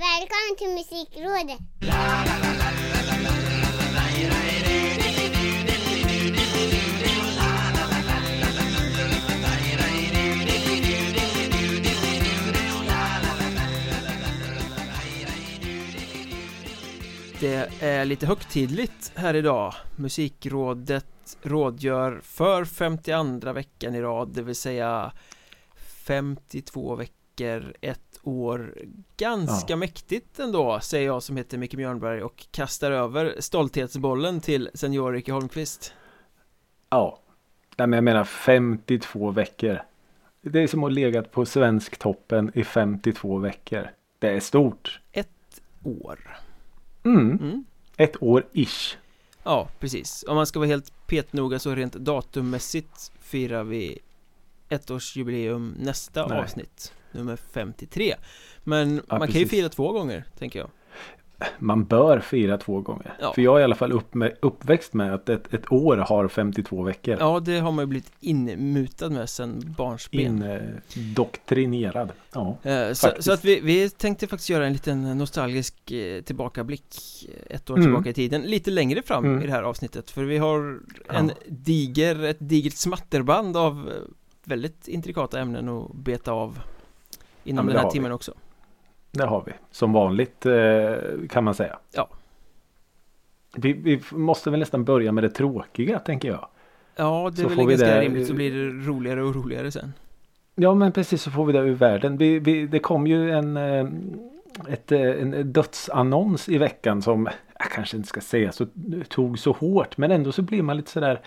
[0.00, 1.58] Välkommen till Musikrådet!
[17.40, 21.06] Det är lite högtidligt här idag Musikrådet
[21.42, 25.12] rådgör för 52 veckan i rad Det vill säga
[26.06, 28.74] 52 veckor, ett år
[29.16, 29.76] Ganska Ja.
[29.76, 35.32] mäktigt ändå Säger jag som heter Micke Björnberg och kastar över stolthetsbollen till senior Ricky
[35.32, 35.94] Holmqvist
[36.90, 37.18] Ja.
[37.76, 39.82] Nej, men jag menar 52 veckor.
[40.42, 43.90] Det är som att ha legat på svensktoppen i 52 veckor.
[44.18, 45.00] Det är stort.
[45.84, 46.40] År
[47.04, 47.30] Mm.
[47.30, 47.64] mm.
[47.96, 48.96] Ett år ish.
[49.42, 53.98] Ja, precis Om man ska vara helt petnoga så rent datummässigt firar vi
[54.68, 56.38] ettårsjubileum nästa Nej.
[56.38, 58.14] avsnitt Nummer 53
[58.64, 59.50] Men Ja, man kan ju precis.
[59.50, 60.68] fira två gånger, tänker jag
[61.58, 63.14] Man bör fira två gånger.
[63.20, 63.32] Ja.
[63.34, 66.28] För jag är i alla fall upp med, uppväxt med att ett, ett år har
[66.28, 67.16] 52 veckor.
[67.20, 70.44] Ja, det har man ju blivit inmutad med sen barnsben
[70.96, 72.12] Indoktrinerad.
[72.34, 72.56] Ja.
[72.62, 76.94] Eh, så, så att vi, vi tänkte faktiskt göra en liten nostalgisk eh, tillbakablick
[77.28, 77.86] eh, Ett år Mm.
[77.86, 79.42] tillbaka i tiden, lite längre fram Mm.
[79.42, 81.14] i det här avsnittet För vi har Ja.
[81.14, 83.94] en diger, ett digert smatterband av eh,
[84.44, 86.58] väldigt intrikata ämnen att beta av
[87.44, 87.92] Inom Ja, den här har vi.
[87.92, 88.34] timmen också
[89.10, 89.52] Det har vi.
[89.70, 90.94] Som vanligt eh,
[91.30, 91.78] kan man säga.
[91.92, 92.08] Ja.
[93.56, 96.48] Vi, vi måste väl nästan börja med det tråkiga tänker jag.
[96.96, 99.34] Ja, det är Så väl får vi ganska det- rimligt så blir det roligare och
[99.34, 99.92] roligare sen
[100.54, 102.16] Ja men precis så får vi det ur världen.
[102.16, 103.86] Vi, vi, det kom ju en, eh,
[104.68, 108.66] ett, eh, en dödsannons i veckan som jag kanske inte ska säga så
[109.08, 109.96] tog så hårt.
[109.96, 111.20] Men ändå så blir man lite sådär.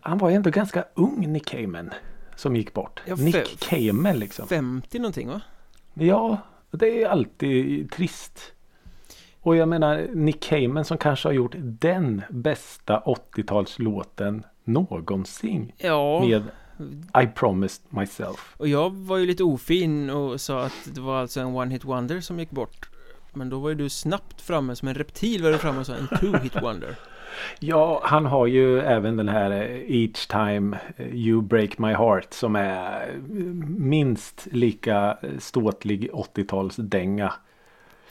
[0.00, 1.90] Han var ju ändå ganska ung Nick Cayman.
[2.40, 3.02] Som gick bort.
[3.06, 4.48] Ja, Nick Cayman liksom.
[4.48, 5.40] 50 någonting va?
[5.94, 6.38] Ja,
[6.70, 8.52] det är alltid trist.
[9.40, 15.72] Och jag menar Nick Cayman som kanske har gjort den bästa 80-talslåten någonsin.
[15.76, 16.42] Ja, Med
[17.24, 18.54] I promised myself.
[18.56, 21.84] och jag var ju lite ofin och sa att det var alltså en one hit
[21.84, 22.88] wonder som gick bort
[23.32, 25.94] Men då var ju du snabbt framme som en reptil var du framme och sa
[25.94, 26.96] en two hit wonder
[27.58, 30.78] Ja, han har ju även den här eh, Each time
[31.12, 33.14] you break my heart som är eh,
[33.78, 37.32] minst lika eh, ståtlig 80-talsdänga.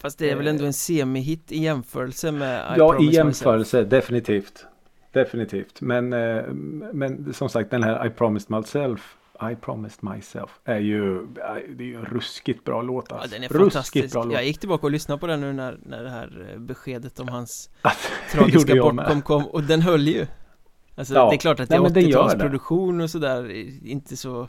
[0.01, 4.65] Fast det är väl ändå en semi-hit i jämförelse med I Ja, i jämförelse definitivt.
[5.11, 5.81] Definitivt.
[5.81, 6.09] Men,
[6.93, 9.15] men som sagt den här I promised myself
[9.51, 11.25] I promised myself är ju,
[11.75, 13.29] det är ju en ruskigt bra låt Ja, alltså.
[13.35, 14.13] den är fantastisk.
[14.13, 14.33] bra låt.
[14.33, 17.27] Jag gick tillbaka och lyssnade på den nu när, när det här eh, beskedet om
[17.27, 20.25] hans gjorde tragiska bortgång kom och den höll ju.
[20.95, 21.29] Alltså Ja.
[21.29, 22.35] det är klart att det är den gör det.
[22.35, 24.47] 80-talsproduktion och sådär, eh, inte så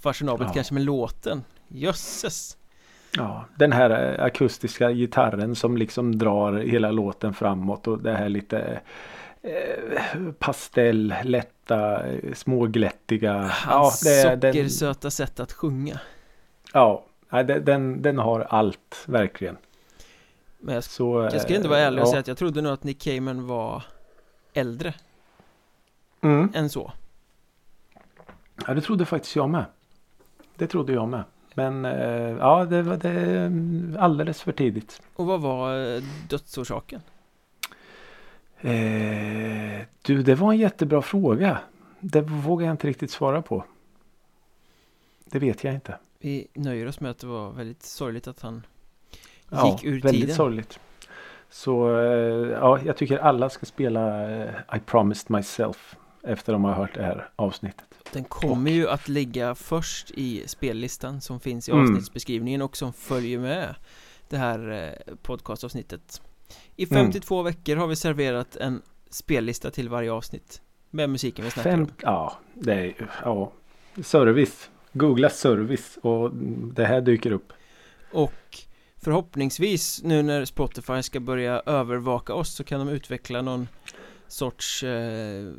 [0.00, 0.54] fashionabelt Ja.
[0.54, 1.44] kanske med låten.
[1.68, 2.56] Jösses!
[3.16, 8.28] Ja, den här eh, akustiska gitarren som liksom drar hela låten framåt och det här
[8.28, 8.80] lite
[9.42, 11.14] eh, pastell,
[11.66, 13.38] lätta, eh, småglättiga.
[13.48, 16.00] Hans det- den, sockersöta sätt att sjunga.
[16.72, 19.56] ja den, den, den har allt verkligen.
[20.58, 22.10] Men jag, Så, jag ska eh, ändå vara ärlig och ja.
[22.10, 23.82] säga att jag trodde nog att Nick Cayman var
[24.52, 24.94] äldre
[26.20, 26.52] Mm.
[26.54, 26.92] än så.
[28.66, 29.64] Ja, det trodde faktiskt jag med.
[30.56, 31.24] Det trodde jag med.
[31.54, 35.02] Men eh, ja, det var det, är alldeles för tidigt.
[35.14, 37.00] Och vad var eh, dödsorsaken?
[38.62, 41.58] Eh, du, det var en jättebra fråga.
[42.00, 43.64] Det vågar jag inte riktigt svara på.
[45.24, 45.98] Det vet jag inte.
[46.18, 48.66] Vi nöjer oss med att det var väldigt sorgligt att han
[49.50, 50.36] Ja, gick ur väldigt tiden.
[50.36, 50.80] sorgligt.
[51.50, 56.72] Så eh, ja, jag tycker alla ska spela eh, I promised myself efter de har
[56.72, 57.84] hört det här avsnittet.
[58.12, 61.84] Den kommer ju att ligga först i spellistan som finns i Mm.
[61.84, 63.74] avsnittsbeskrivningen och som följer med
[64.28, 66.22] det här eh, podcastavsnittet.
[66.76, 67.04] I Mm.
[67.04, 71.80] 52 veckor har vi serverat en spellista till varje avsnitt med musiken vi snackar Fem,
[71.82, 71.90] om.
[72.02, 73.52] ja, det är ja,
[74.02, 74.70] service.
[74.92, 76.30] Googla service och
[76.74, 77.52] det här dyker upp.
[78.12, 78.58] Och
[78.96, 83.68] förhoppningsvis nu när Spotify ska börja övervaka oss så kan de utveckla någon
[84.28, 85.52] sorts eh,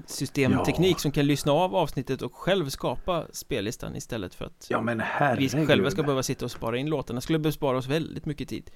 [0.00, 0.98] algoritmsystemteknik Ja.
[0.98, 5.04] som kan lyssna av avsnittet och själv skapa spellistan istället för att Ja men vi
[5.06, 5.66] herregud.
[5.68, 7.20] själva ska behöva sitta och spara in låtarna.
[7.20, 8.70] skulle bespara oss väldigt mycket tid.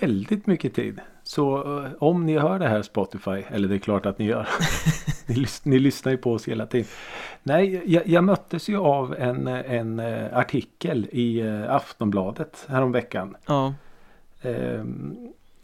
[0.00, 1.00] Väldigt mycket tid.
[1.22, 4.48] Så eh, om ni hör det här Spotify, eller det är klart att ni gör.
[5.26, 6.86] ni, lys- ni lyssnar ju på oss hela tiden.
[7.42, 13.36] Nej, jag, jag möttes ju av en, en eh, artikel i eh, Aftonbladet häromveckan.
[13.46, 13.74] Ja,
[14.42, 15.16] Ehm,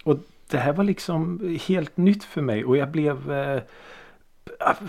[0.05, 0.19] och
[0.51, 3.63] det här var liksom helt nytt för mig och jag blev eh,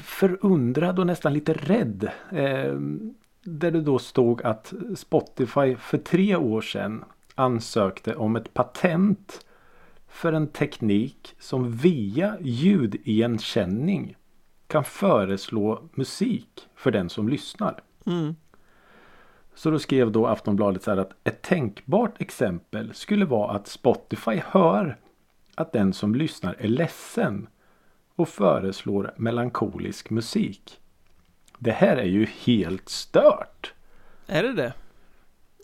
[0.04, 2.12] förundrad och nästan lite rädd.
[2.31, 3.13] Ehm,
[3.44, 7.06] där det då stod att Spotify för tre år sedan
[7.36, 9.45] ansökte om ett patent
[10.07, 14.15] för en teknik som via ljudigenkänning
[14.68, 17.81] kan föreslå musik för den som lyssnar.
[18.06, 18.36] Mm.
[19.56, 24.42] Så då skrev då Aftonbladet så här att ett tänkbart exempel skulle vara att Spotify
[24.45, 24.98] hör
[25.56, 27.48] att den som lyssnar är ledsen
[28.18, 30.80] och föreslår melankolisk musik.
[31.60, 33.74] Det här är ju helt stört.
[34.28, 34.74] Är det det?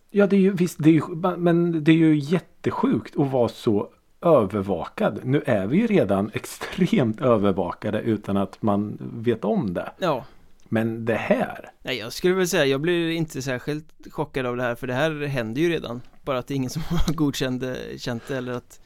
[0.09, 1.01] Ja, det är ju visst, det är ju,
[1.37, 3.89] men det är ju jättesjukt att vara så
[4.21, 5.19] övervakad.
[5.23, 9.91] Nu är vi ju redan extremt övervakade utan att man vet om det.
[9.99, 10.25] Ja.
[10.69, 11.71] Men det här.
[11.83, 14.93] Nej, jag skulle väl säga, jag blir inte särskilt chockad av det här för det
[14.93, 16.01] här händer ju redan.
[16.21, 18.81] Bara att det är ingen som har godkänt det, eller att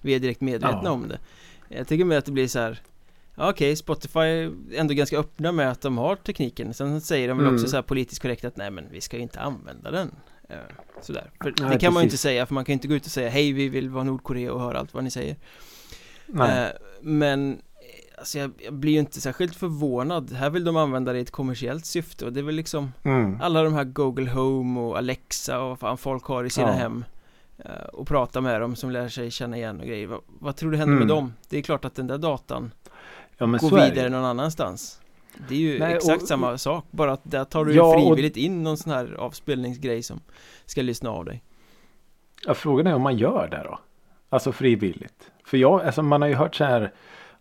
[0.00, 0.90] vi är direkt medvetna Ja.
[0.90, 1.18] om det.
[1.68, 2.80] Jag tycker mer att det blir så här
[3.38, 7.46] Okej, Spotify är ändå ganska öppna med att de har tekniken Sen säger de väl
[7.46, 7.54] Mm.
[7.56, 10.10] också så här politiskt korrekt att nej men vi ska ju inte använda den
[10.48, 10.56] eh,
[11.02, 12.20] Sådär, för Nej, det kan man ju inte precis.
[12.20, 14.52] säga för man kan ju inte gå ut och säga hej vi vill vara Nordkorea
[14.52, 15.36] och höra allt vad ni säger
[16.26, 16.64] Nej.
[16.66, 17.58] Eh, Men eh,
[18.18, 21.30] Alltså jag, jag blir ju inte särskilt förvånad Här vill de använda det i ett
[21.30, 23.40] kommersiellt syfte och det är väl liksom Mm.
[23.40, 26.72] Alla de här Google Home och Alexa och vad fan folk har i sina Ja.
[26.72, 27.04] hem
[27.92, 30.76] Och prata med dem som lär sig känna igen och grejer Vad, vad tror du
[30.76, 31.06] händer Mm.
[31.08, 31.32] med dem?
[31.48, 32.70] Det är klart att den där datan
[33.38, 35.00] Ja, men så det vidare någon annanstans
[35.48, 38.02] Det är ju Nej, exakt och- samma sak Bara att där tar du Ja, och-
[38.02, 40.20] frivilligt in någon sån här avspelningsgrej som
[40.66, 41.42] ska lyssna av dig
[42.46, 43.78] Ja, frågan är om man gör det då.
[44.28, 45.30] Alltså frivilligt.
[45.44, 46.92] För jag, alltså man har ju hört så här.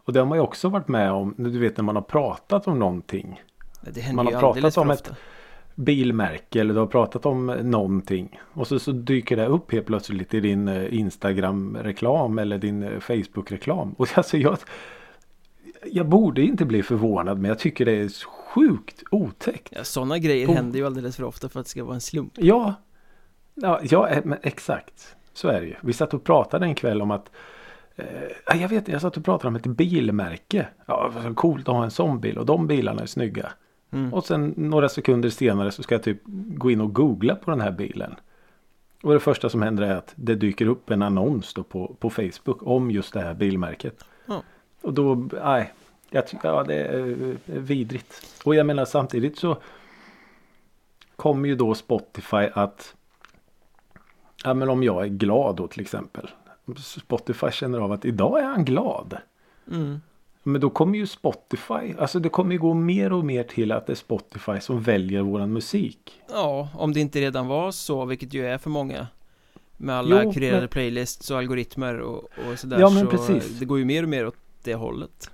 [0.04, 1.36] Och det har man ju också varit med om.
[1.38, 3.42] Du vet när man har pratat om någonting.
[3.82, 5.12] Det händer Man har ju pratat om ett-
[5.76, 8.40] Bilmärke eller du har pratat om någonting.
[8.54, 13.00] Och så, så dyker det upp helt plötsligt i din eh, Instagram-reklam eller din eh,
[13.00, 13.94] Facebook-reklam.
[13.98, 14.58] Och alltså jag,
[15.92, 18.10] jag borde inte bli förvånad men jag tycker det är
[18.54, 19.74] sjukt otäckt.
[19.76, 20.54] ja, Sådana grejer Oh.
[20.56, 22.74] händer ju alldeles för ofta för att det ska vara en slump Ja,
[23.54, 25.16] ja, ja eh, exakt.
[25.34, 25.76] Så är det ju.
[25.82, 27.32] Vi satt och pratade en kväll om att
[27.96, 30.68] eh, jag vet jag satt och pratade om ett bilmärke.
[30.86, 33.52] Ja, vad coolt att ha en sån bil och de bilarna är snygga.
[33.92, 34.14] mm.
[34.14, 36.22] Och sen några sekunder senare så ska jag typ
[36.58, 38.16] gå in och googla på den här bilen.
[39.04, 42.10] Och det första som händer är att det dyker upp en annons då på, på
[42.10, 44.06] Facebook om just det här bilmärket.
[44.26, 44.44] Ja.
[44.86, 45.74] Och då, nej,
[46.10, 48.42] jag tycker, ja det är eh, vidrigt.
[48.44, 49.58] Och jag menar samtidigt så
[51.16, 52.96] kommer ju då Spotify att
[54.44, 56.30] Ja men om jag är glad då till exempel.
[56.78, 59.18] Spotify känner av att idag är han glad.
[59.72, 60.02] Mm.
[60.44, 63.88] Men då kommer ju Spotify, alltså det kommer ju gå mer och mer till att
[63.88, 66.22] det är Spotify som väljer våran musik.
[66.30, 69.08] Ja, om det inte redan var så, vilket ju är för många
[69.78, 73.60] Med alla Jo, kurerade men- playlists och algoritmer och, och sådär Ja, men så precis.
[73.60, 75.32] Det går ju mer och mer åt det hållet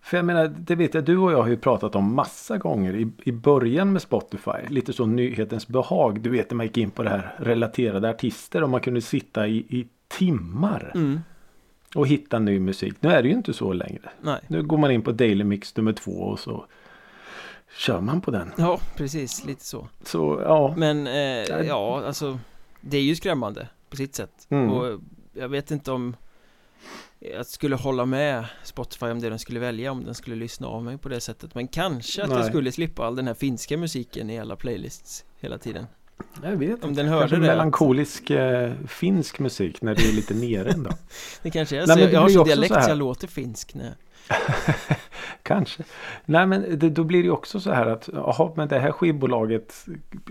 [0.00, 2.96] För jag menar, det vet jag, du och jag har ju pratat om massa gånger
[2.96, 4.68] i, i början med Spotify.
[4.68, 6.20] Lite så nyhetens behag.
[6.20, 9.46] Du vet när man gick in på det här relaterade artister och man kunde sitta
[9.46, 11.20] i, i timmar mm.
[11.94, 12.94] och hitta ny musik.
[13.00, 14.10] Nu är det ju inte så längre.
[14.20, 16.66] Nej, Nu går man in på Daily Mix nummer två och så
[17.76, 18.52] kör man på den.
[18.56, 20.74] ja precis, lite så Så ja.
[20.76, 22.38] Men eh, ja, alltså
[22.80, 24.70] Det är ju skrämmande på sitt sätt Mm.
[24.70, 25.00] Och
[25.32, 26.16] jag vet inte om
[27.30, 30.84] Jag skulle hålla med Spotify om det den skulle välja Om den skulle lyssna av
[30.84, 32.48] mig på det sättet Men kanske att jag Nej.
[32.48, 35.86] skulle slippa all den här finska musiken i alla playlists hela tiden
[36.42, 37.02] Jag vet Om inte.
[37.02, 40.90] den hörde Kanske det, melankolisk eh, finsk musik när det är lite nere ändå.
[41.42, 42.98] Det kanske är Nej, så, men det jag har blir så också dialekt så jag
[42.98, 43.94] låter finsk när
[45.42, 45.82] Kanske.
[46.24, 49.86] Nej men det, då blir det också så här att jaha men det här skivbolaget.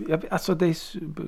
[0.08, 0.76] Jag, alltså det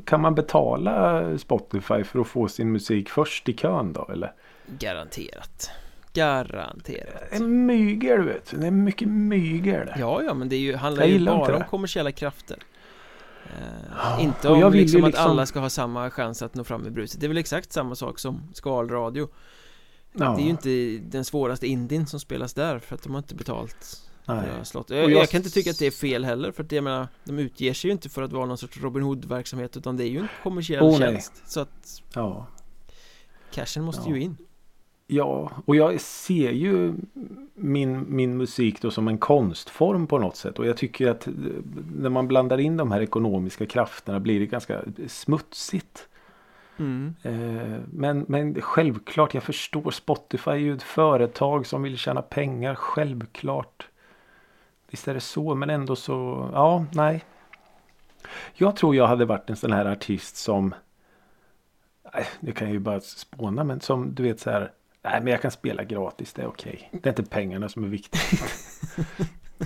[0.05, 4.33] kan man betala Spotify för att få sin musik först i kön då eller?
[4.67, 5.71] Garanterat
[6.13, 8.55] Garanterat En mygel du vet.
[8.61, 9.89] Det är mycket mygel.
[9.99, 11.67] Ja, ja, men det är ju, handlar ju bara om det.
[11.71, 12.59] kommersiella krafter
[13.47, 13.51] eh,
[13.99, 16.93] Ja, Inte om liksom, liksom- att alla ska ha samma chans att nå fram med
[16.93, 19.29] bruset Det är väl exakt samma sak som skalradio
[20.13, 23.19] Ja, Det är ju inte den svåraste indien som spelas där för att de har
[23.19, 24.01] inte betalt.
[24.27, 26.85] Och Jag, jag- jag kan inte tycka att det är fel heller för att jag
[26.85, 30.05] menar De utger sig ju inte för att vara någon sorts Robin Hood-verksamhet utan det
[30.05, 32.47] är ju en kommersiell Oh, tjänst Så att Ja.
[33.53, 34.17] cashen måste Ja.
[34.17, 34.37] ju in
[35.07, 36.95] ja, och jag ser ju
[37.55, 40.59] min, min musik då som en konstform på något sätt.
[40.59, 41.33] Och jag tycker att eh,
[41.95, 46.09] när man blandar in de här ekonomiska krafterna blir det ganska smutsigt.
[46.77, 47.15] mm.
[47.23, 52.75] Eh, Men, men självklart, jag förstår Spotify är ju ett företag som vill tjäna pengar,
[52.75, 53.89] självklart.
[54.91, 57.25] Visst är det så, men ändå så, ja, nej.
[58.55, 60.75] Jag tror jag hade varit en sån här artist som,
[62.41, 64.71] nu kan jag ju bara spåna, men som du vet så här,
[65.05, 66.91] nej men jag kan spela gratis, det är okej.
[66.93, 68.43] Det är inte pengarna som är viktigt.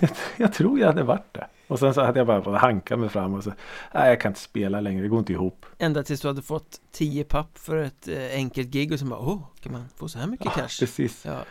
[0.01, 1.47] Jag, jag tror jag hade varit det.
[1.67, 3.53] Och sen så hade jag bara fått hanka mig fram och så
[3.95, 5.67] Nej jag kan inte spela längre, det går inte ihop.
[5.79, 9.21] Ända tills du hade fått 10 papp för ett eh, enkelt gig och så bara
[9.21, 10.81] åh, kan man få så här mycket cash?
[10.81, 11.25] Precis.
[11.27, 11.45] Ja.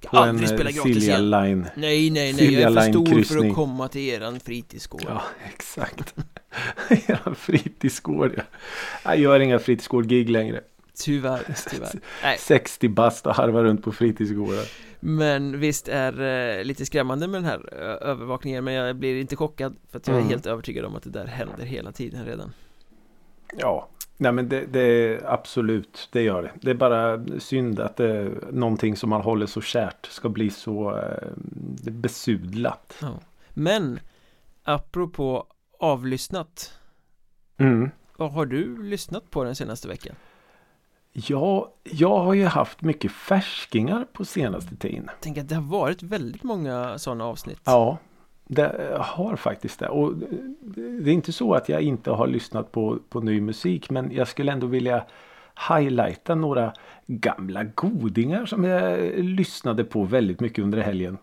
[0.00, 1.30] Ska På en aldrig spela eh, gratis Silja igen.
[1.30, 1.66] Line.
[1.76, 3.50] Nej, nej, nej, jag Silja är för stor för Line-kryssning.
[3.50, 5.04] att komma till eran fritidsgård.
[5.06, 6.14] Ja, exakt.
[7.06, 8.42] ja, fritidsgård ja.
[9.04, 10.60] Jag gör inga fritidsgård-gig längre.
[11.04, 12.00] Tyvärr, tyvärr.
[12.22, 14.64] Nej, 60 bast och harvar runt på fritidsgårdar.
[15.00, 19.76] men visst är det lite skrämmande med den här övervakningen Men jag blir inte chockad
[19.90, 20.30] för att jag är Mm.
[20.30, 22.52] helt övertygad om att det där händer hela tiden redan
[23.56, 26.50] Ja, nej men det, det är absolut, det gör det.
[26.62, 30.50] Det är bara synd att det är någonting som man håller så kärt ska bli
[30.50, 31.28] så eh,
[31.92, 32.94] besudlat.
[33.02, 33.20] ja.
[33.54, 34.00] Men
[34.62, 35.46] Apropå
[35.78, 36.72] avlyssnat
[37.60, 37.90] Mm.
[38.16, 40.14] Vad har du lyssnat på den senaste veckan?
[41.26, 45.10] Ja, jag har ju haft mycket färskingar på senaste tiden.
[45.20, 47.98] Tänk att det har varit väldigt många sådana avsnitt Ja,
[48.46, 49.88] det har faktiskt det.
[49.88, 50.14] Och
[51.00, 54.28] det är inte så att jag inte har lyssnat på, på ny musik men jag
[54.28, 55.04] skulle ändå vilja
[55.68, 56.72] highlighta några
[57.06, 61.18] gamla godingar som jag lyssnade på väldigt mycket under helgen.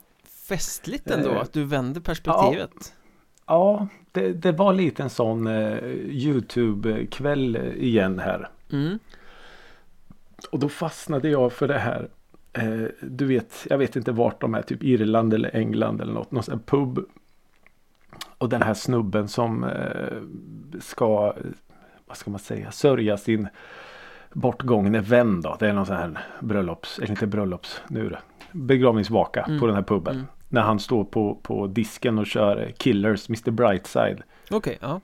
[0.48, 2.94] Festligt ändå Eh, att du vänder perspektivet
[3.48, 5.78] Ja, det, det var lite en sån eh,
[6.10, 8.50] Youtube-kväll igen här.
[8.72, 9.00] mm.
[10.52, 12.10] Och då fastnade jag för det här.
[12.54, 16.32] Eh, du vet, jag vet inte vart de är, typ Irland eller England eller något.
[16.32, 17.00] Någon sån pub.
[18.38, 20.18] Och den här snubben som eh,
[20.80, 21.34] ska,
[22.06, 23.48] vad ska man säga, sörja sin
[24.34, 25.56] bortgångne vän då.
[25.60, 28.20] Det är någon sån här bröllops, eller inte bröllops, nu det
[28.52, 29.60] begravningsvaka Mm.
[29.60, 30.16] på den här puben.
[30.16, 30.28] Mm.
[30.50, 34.24] När han står på, på disken och kör Killers, Mr Brightside.
[34.52, 35.02] Okej, ja,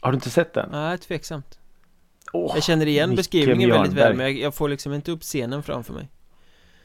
[0.00, 0.68] Har du inte sett den?
[0.72, 1.58] nej tveksamt
[2.34, 5.62] Åh, Jag känner igen beskrivningen väldigt väl men jag, jag får liksom inte upp scenen
[5.62, 6.08] framför mig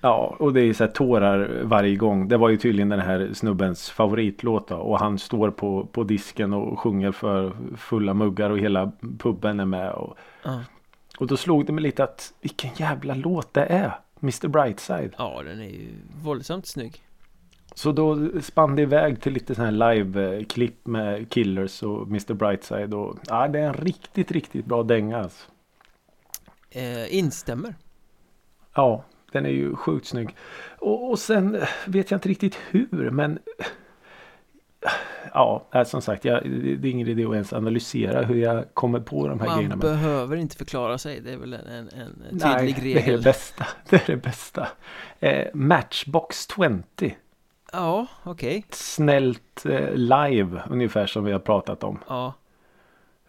[0.01, 2.27] Ja, och det är så här tårar varje gång.
[2.27, 4.75] Det var ju tydligen den här snubbens favoritlåt då.
[4.75, 9.65] Och han står på, på disken och sjunger för fulla muggar och hela puben är
[9.65, 9.91] med.
[9.91, 10.59] Och, Ja,
[11.19, 13.91] och då slog det mig lite att vilken jävla låt det är.
[14.21, 15.13] Mr Brightside.
[15.17, 15.87] ja den är ju
[16.23, 17.01] våldsamt snygg
[17.75, 22.93] Så då spann det iväg till lite sån här live-klipp med Killers och Mr Brightside.
[22.93, 25.51] Och, ja, det är en riktigt, riktigt bra dänga alltså.
[26.71, 27.75] eh, Instämmer
[28.73, 30.35] Ja, den är ju sjukt snygg.
[30.79, 33.39] Och, och sen vet jag inte riktigt hur men
[35.33, 39.27] Ja, som sagt, jag, det är ingen idé att ens analysera hur jag kommer på
[39.27, 39.75] de här Man grejerna.
[39.75, 41.89] Men, behöver inte förklara sig Det är väl en, en,
[42.31, 43.67] en tydlig nej, det är det regel bästa.
[43.89, 44.67] Det är det bästa.
[45.19, 47.15] Eh, Matchbox 20.
[47.71, 51.99] Ja, okej Snällt eh, live, ungefär som vi har pratat om.
[52.07, 52.33] Ja,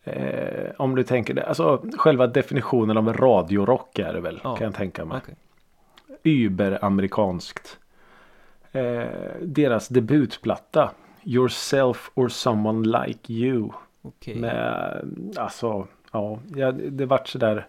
[0.04, 1.46] Eh, om du tänker det.
[1.46, 5.18] Alltså själva definitionen av en radiorock är det väl, Ja, kan jag tänka mig.
[5.22, 5.34] okej
[6.22, 7.78] Überamerikanskt.
[8.72, 9.04] Eh,
[9.42, 10.90] deras debutplatta
[11.24, 13.70] Yourself or someone like you.
[14.02, 15.04] Okej Med,
[15.36, 16.38] alltså, ja,
[16.90, 17.66] det vart sådär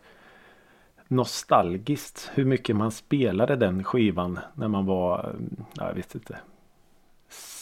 [1.08, 5.36] nostalgiskt hur mycket man spelade den skivan när man var,
[5.74, 6.38] ja, jag vet inte,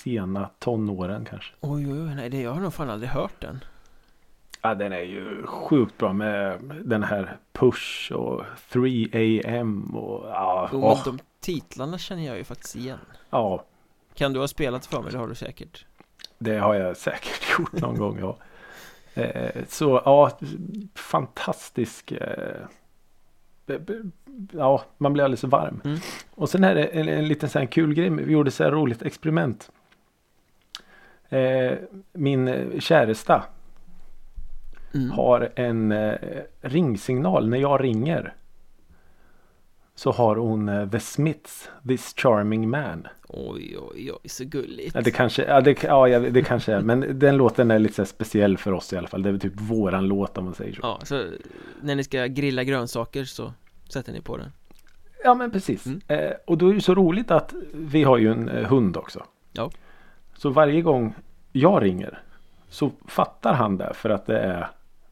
[0.04, 1.54] sena tonåren kanske.
[1.62, 3.64] Oj, oj, oj, nej det, jag har nog fan aldrig hört den
[4.62, 10.70] Ja, den är ju sjukt bra med den här Push och 3 AM och ja,
[10.74, 13.64] Jo, men de titlarna känner jag ju faktiskt igen ja,
[14.14, 15.12] Kan du ha spelat för mig?
[15.12, 15.86] Det har du säkert
[16.40, 18.20] det har jag säkert gjort någon gång.
[18.20, 18.38] Ja.
[19.22, 20.40] Eh, så ja,
[20.96, 22.12] fantastisk.
[22.12, 22.62] Eh,
[24.52, 25.82] ja, man blir alldeles varm.
[25.86, 26.00] Mm.
[26.32, 28.10] Och sen är det en, en liten sån här kul grej.
[28.10, 29.72] Vi gjorde så här roligt experiment.
[31.30, 31.78] Eh,
[32.14, 33.44] min käresta
[34.94, 35.12] mm.
[35.12, 36.16] har en eh,
[36.62, 38.34] ringsignal när jag ringer.
[39.96, 43.08] Så har hon eh, The Smiths, This Charming Man.
[43.28, 46.82] Oj, oj, oj, så gulligt Ja, det kanske, ja, det, ja, det kanske är.
[46.82, 49.24] Men den låten är lite speciell för oss i alla fall.
[49.24, 50.80] Det är typ våran låt om man säger så.
[50.84, 51.26] Ja, så
[51.82, 53.54] när ni ska grilla grönsaker så
[53.90, 54.52] sätter ni på den
[55.24, 55.86] Ja men precis.
[55.86, 56.02] Mm.
[56.08, 59.24] Eh, och då är det så roligt att vi har ju en eh, hund också.
[59.52, 59.72] Ja.
[60.40, 61.16] Så varje gång
[61.52, 62.22] jag ringer
[62.70, 64.68] så fattar han det för att det är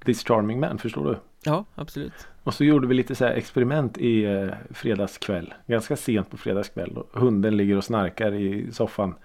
[0.06, 1.18] This Charming Man, förstår du?
[1.44, 5.54] Ja, absolut Och så gjorde vi lite så experiment i eh, fredagskväll.
[5.66, 6.98] Ganska sent på fredagskväll.
[7.12, 9.16] Hunden ligger och snarkar i soffan.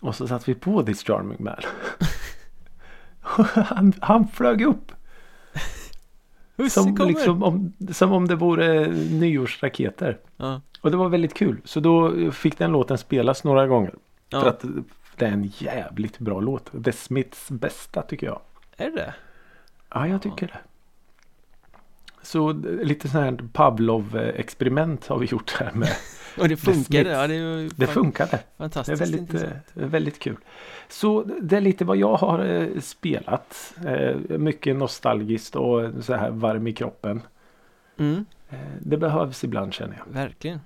[0.00, 1.60] Och så satte vi på This Charming Man.
[3.20, 4.92] han, han flög upp.
[6.70, 10.18] Som, liksom om, som om det vore nyårsraketer.
[10.36, 11.60] Ja, Och det var väldigt kul.
[11.64, 13.94] Så då fick den låten spelas några gånger.
[14.32, 14.40] Ja.
[14.40, 14.64] För att
[15.16, 16.84] det är en jävligt bra låt.
[16.84, 18.40] The Smiths bästa tycker jag.
[18.76, 19.14] är det?
[19.94, 20.58] Ja, jag tycker det.
[22.22, 25.88] Så d- lite sån här Pavlov-experiment har vi gjort här med
[26.38, 28.30] Och det funkade, ja det Det funkade.
[28.30, 29.52] Det är fantastiskt väldigt, intressant.
[29.76, 30.36] eh, väldigt kul.
[30.88, 33.74] Så det är lite vad jag har eh, spelat.
[33.86, 37.22] Eh, mycket nostalgiskt och så här varm i kroppen.
[37.98, 40.12] Mm, Eh, det behövs ibland känner jag.
[40.14, 40.60] verkligen.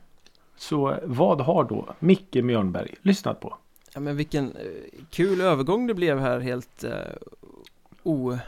[0.56, 3.56] Så vad har då Micke Mjörnberg lyssnat på?
[3.94, 4.62] Ja men vilken eh,
[5.10, 6.90] kul övergång det blev här helt eh,
[8.02, 8.38] o...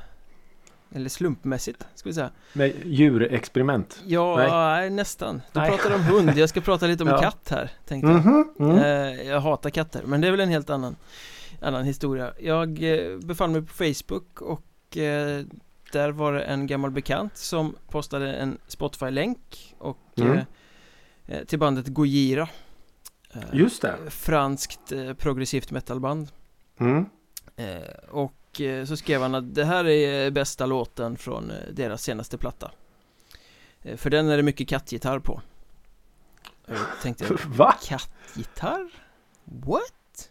[0.94, 2.30] Eller slumpmässigt, ska vi säga.
[2.52, 4.02] Med djurexperiment.
[4.06, 4.90] Ja, Nej.
[4.90, 5.42] nästan.
[5.52, 5.70] Du Nej.
[5.70, 7.18] pratade om hund, jag ska prata lite om Ja.
[7.18, 8.26] katt här, tänkte jag.
[8.70, 8.78] Mm.
[8.78, 10.96] Eh, jag hatar katter, men det är väl en helt annan,
[11.60, 12.32] annan historia.
[12.40, 12.78] Jag
[13.24, 15.44] befann mig på Facebook och eh,
[15.92, 20.32] där var det en gammal bekant som postade en Spotify-länk och Mm.
[20.32, 20.44] eh,
[21.46, 22.48] till bandet Gojira.
[23.34, 23.96] Eh, Just det.
[24.10, 26.28] Franskt eh, progressivt metalband.
[26.80, 27.06] Mm.
[27.56, 27.78] Eh,
[28.10, 32.38] och eh, så skrev han att det här är bästa låten från eh, deras senaste
[32.38, 32.70] platta.
[33.82, 35.40] Eh, för den är det mycket kattgitarr på.
[36.66, 37.74] Jag tänkte jag, Va?
[37.84, 38.88] Kattgitarr?
[39.44, 40.30] What?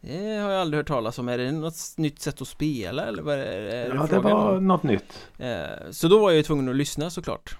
[0.00, 1.28] Det har jag aldrig hört talas om.
[1.28, 4.18] Är det något nytt sätt att spela eller vad är det, är det Ja, det
[4.18, 4.66] var om?
[4.66, 5.28] något nytt.
[5.38, 7.56] Eh, Så då var jag ju tvungen att lyssna såklart.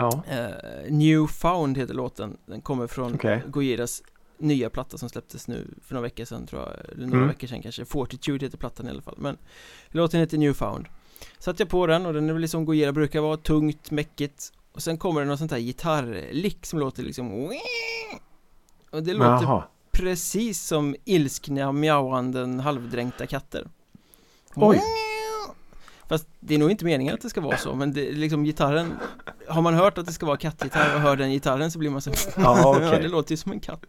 [0.00, 2.36] Ja, Eh, Newfound heter låten.
[2.46, 3.42] Den kommer från okej.
[3.46, 4.02] Gojiras
[4.38, 6.70] nya platta som släpptes nu för några veckor sedan tror jag.
[6.92, 7.28] Eller några Mm.
[7.28, 7.84] veckor sedan kanske.
[7.84, 9.14] Fortitude heter plattan i alla fall.
[9.18, 9.38] Men
[9.88, 10.86] låten heter Newfound.
[11.38, 13.36] Satt jag på den och den är väl liksom Gojira brukar vara.
[13.36, 14.52] Tungt, mäckigt.
[14.72, 17.32] Och sen kommer det något sånt här gitarrlick som låter liksom
[18.90, 19.64] och det låter Jaha.
[19.92, 23.68] precis som ilskna mjauanden halvdränkta katter
[24.56, 24.80] Oj.
[26.08, 28.44] Fast det är nog inte meningen att det ska vara så men det, är liksom
[28.44, 28.92] gitarren
[29.50, 32.00] Har man hört att det ska vara kattgitarr och hör den gitarren så blir man
[32.00, 32.88] så Ja, okej.
[32.92, 33.84] ja, det låter ju som en katt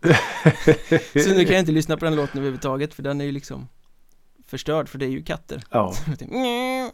[1.13, 3.67] Så nu kan jag inte lyssna på den låten överhuvudtaget för den är ju liksom
[4.47, 6.91] Förstörd för det är ju katter Ja, Eh,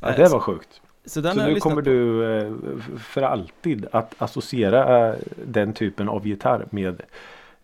[0.00, 0.80] ja det var sjukt.
[1.04, 1.80] Så Så nu kommer på.
[1.80, 2.52] du eh,
[2.98, 7.02] för alltid att associera eh, den typen av gitarr med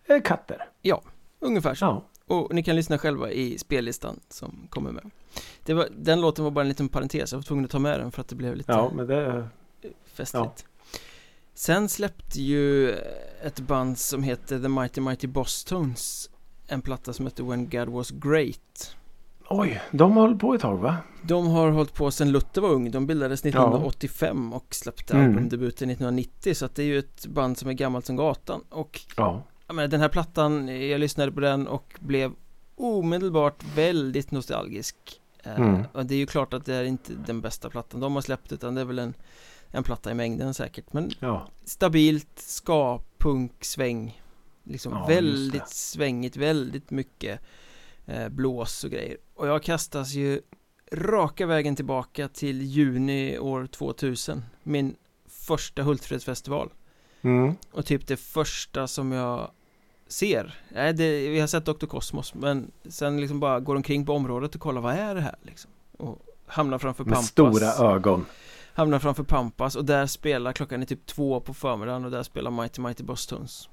[0.05, 0.57] eh, katter.
[1.39, 2.03] Ungefär så Ja,
[2.35, 5.11] Och ni kan lyssna själva i spellistan som kommer med
[5.75, 8.11] var, Den låten var bara en liten parentes, jag var tvungen att ta med den
[8.11, 9.47] för att det blev lite ja men det...
[10.15, 10.65] festligt
[11.53, 12.91] Sen släppte ju
[13.43, 16.29] ett band som heter The Mighty Mighty Bosstones
[16.67, 18.95] En platta som heter When God Was Great
[19.49, 20.97] Oj, de har hållit på ett tag va?
[21.21, 25.25] De har hållit på sedan Luther var ung, de bildades 1985 och släppte Mm.
[25.25, 29.01] albumdebuten 1990 Så att det är ju ett band som är gammalt som gatan och
[29.17, 29.43] Ja.
[29.67, 32.31] jag menar, den här plattan, jag lyssnade på den och blev
[32.75, 34.95] omedelbart väldigt nostalgisk
[35.43, 35.83] Eh, Mm.
[35.93, 38.51] Och det är ju klart att det är inte den bästa plattan de har släppt
[38.51, 39.13] utan det är väl en,
[39.71, 41.47] en platta i mängden säkert Men Ja.
[41.65, 44.21] stabilt, ska, punk, sväng
[44.63, 47.39] Liksom Ja, väldigt svängigt, väldigt mycket
[48.05, 50.41] eh, blås och grejer Och jag kastas ju
[50.91, 54.95] raka vägen tillbaka till juni år 2000 Min
[55.29, 56.69] första Hultsfredsfestival
[57.21, 57.55] Mm.
[57.71, 59.51] och typ det första som jag
[60.07, 61.85] ser Nej, det, vi har sett Dr.
[61.85, 65.35] Cosmos men sen liksom bara går omkring på området och kollar vad är det här
[65.41, 68.25] liksom Och hamnar framför Med Pampas stora ögon.
[68.75, 72.51] Hamnar framför Pampas och där spelar klockan är typ två på förmiddagen och där spelar
[72.51, 73.69] Mighty Mighty Bosstones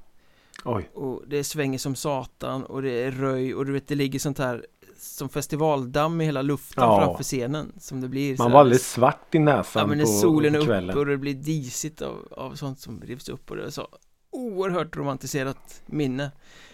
[0.65, 0.91] Oj.
[0.95, 4.39] Och det svänger som satan och det är röj och du vet det ligger sånt
[4.39, 4.67] här
[4.99, 7.01] Som festivaldamm i hela luften Ja.
[7.05, 10.11] framför scenen Som det blir Man var alldeles svart i näsan Ja men när på
[10.11, 13.65] solen är uppe och det blir disigt av, av sånt som rivs upp och det
[13.65, 13.89] är så
[14.31, 16.31] oerhört romantiserat minne.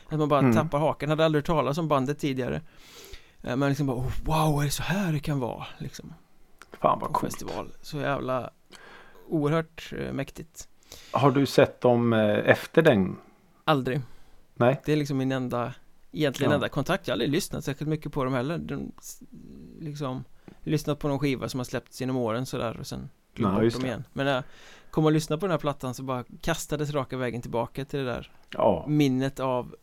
[0.09, 0.55] Att man bara Mm.
[0.55, 2.61] tappar hakan, hade aldrig hört talas om bandet tidigare.
[3.43, 5.67] Eh, Men liksom bara oh, wow, är det så här det kan vara?
[5.79, 6.15] Liksom
[6.81, 7.33] Fan vad coolt.
[7.33, 8.51] festival, så jävla
[9.29, 10.69] oerhört eh, mäktigt
[11.13, 13.17] Har du sett dem eh, efter den?
[13.65, 14.01] Aldrig
[14.55, 14.81] Nej.
[14.85, 15.75] Det är liksom min enda
[16.13, 16.55] Egentligen Ja.
[16.55, 18.93] enda kontakt, jag har aldrig lyssnat särskilt mycket på dem heller De,
[19.81, 20.25] Liksom
[20.63, 23.85] Lyssnat på någon skiva som har släppts genom åren sådär och sen glömt bort dem
[23.87, 24.45] igen Men när jag
[24.91, 28.05] kom och lyssnade på den här plattan så bara kastades raka vägen tillbaka till det
[28.07, 28.85] där Ja.
[28.89, 29.75] minnet av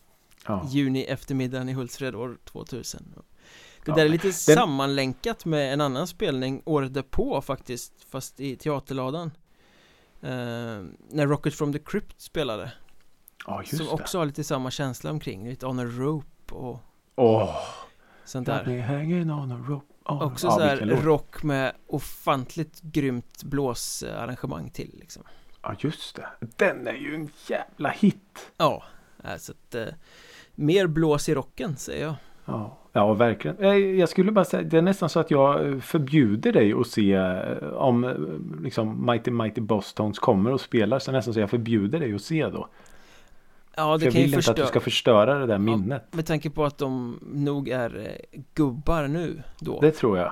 [0.48, 0.68] ja.
[0.72, 3.14] juni eftermiddagen i Hultsfred år 2000
[3.86, 8.56] Det Ja, där är lite sammanlänkat med en annan spelning året därpå faktiskt Fast i
[8.56, 9.32] teaterladan
[10.22, 10.30] eh,
[11.10, 12.72] När Rocket from the Crypt spelade
[13.48, 13.92] Ja, just Som det.
[13.92, 16.80] också har lite samma känsla omkring, lite on a rope och
[17.16, 17.56] Åh.
[18.26, 19.86] sånt Got där hanging on a rope.
[20.06, 20.24] Oh.
[20.24, 21.04] Också ja, så här vilken låt.
[21.06, 25.24] rock med ofantligt grymt blåsarrangemang till liksom
[25.62, 26.28] Ja, just det.
[26.56, 28.52] Den är ju en jävla hit.
[28.58, 28.84] Ja,
[29.40, 29.86] så att eh,
[30.56, 33.58] Mer blås i rocken säger jag Ja, ja verkligen.
[33.58, 36.88] Eh, Jag skulle bara säga, det är nästan så att jag eh, förbjuder dig att
[36.88, 38.16] se eh, om
[38.64, 41.00] liksom Mighty Mighty Bosstones kommer och spelar.
[41.00, 42.68] Så nästan så jag förbjuder dig att se då.
[43.76, 46.14] Ja, För det jag kan vill inte att du ska förstöra det där minnet.
[46.14, 48.18] Med tanke på att de nog är
[48.54, 50.32] gubbar nu då Det tror jag.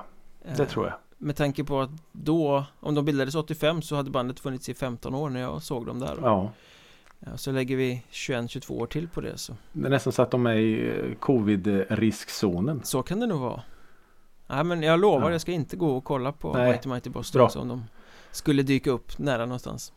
[0.56, 0.94] Det tror jag.
[1.18, 5.14] Med tanke på att då, om de bildades 85 så hade bandet funnits i 15
[5.14, 6.50] år när jag såg dem där Ja.
[7.26, 9.56] Ja, så lägger vi 21-22 år till på det så.
[9.72, 12.80] Det är nästan så att de är i eh, covid-riskzonen.
[12.84, 13.62] Så kan det nog vara.
[14.46, 15.32] Nej men jag lovar, Ja.
[15.32, 16.66] jag ska inte gå och kolla på Nej.
[16.70, 17.62] Mighty Mighty Boston Bra.
[17.62, 17.84] om de
[18.30, 19.92] skulle dyka upp nära någonstans.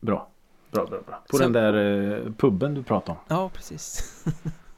[0.00, 0.30] Bra.
[0.70, 1.22] Bra, bra, bra.
[1.30, 1.74] På Sen- den där
[2.26, 3.24] eh, puben du pratade om.
[3.36, 4.14] Ja, precis.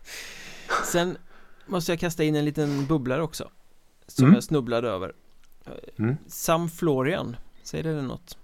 [0.85, 1.17] Sen
[1.67, 3.49] måste jag kasta in en liten bubblare också.
[4.07, 4.35] Som Mm.
[4.35, 5.13] jag snubblade över.
[5.99, 6.17] Mm.
[6.27, 8.39] Sam Florian, säger det något?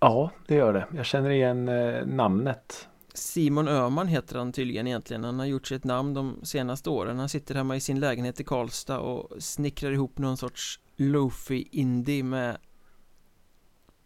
[0.00, 0.86] Ja, det gör det.
[0.96, 2.88] Jag känner igen eh, namnet.
[3.14, 7.18] Simon Öhman heter han tydligen egentligen Han har gjort sig ett namn de senaste åren
[7.18, 12.22] Han sitter hemma i sin lägenhet i Karlstad och snickrar ihop någon sorts lofi indie
[12.22, 12.56] med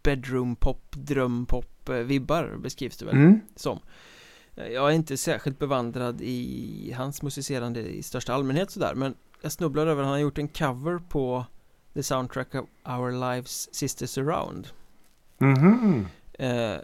[0.03, 3.39] bedroom pop, drömpop eh, vibbar beskrivs det väl Mm.
[3.55, 3.79] som
[4.55, 9.87] Jag är inte särskilt bevandrad i hans musicerande i största allmänhet sådär men jag snubblar
[9.87, 11.45] över han har gjort en cover på
[11.93, 14.67] The Soundtrack of Our Lives Sisters Around
[15.39, 16.07] Mhm.
[16.33, 16.75] Eh,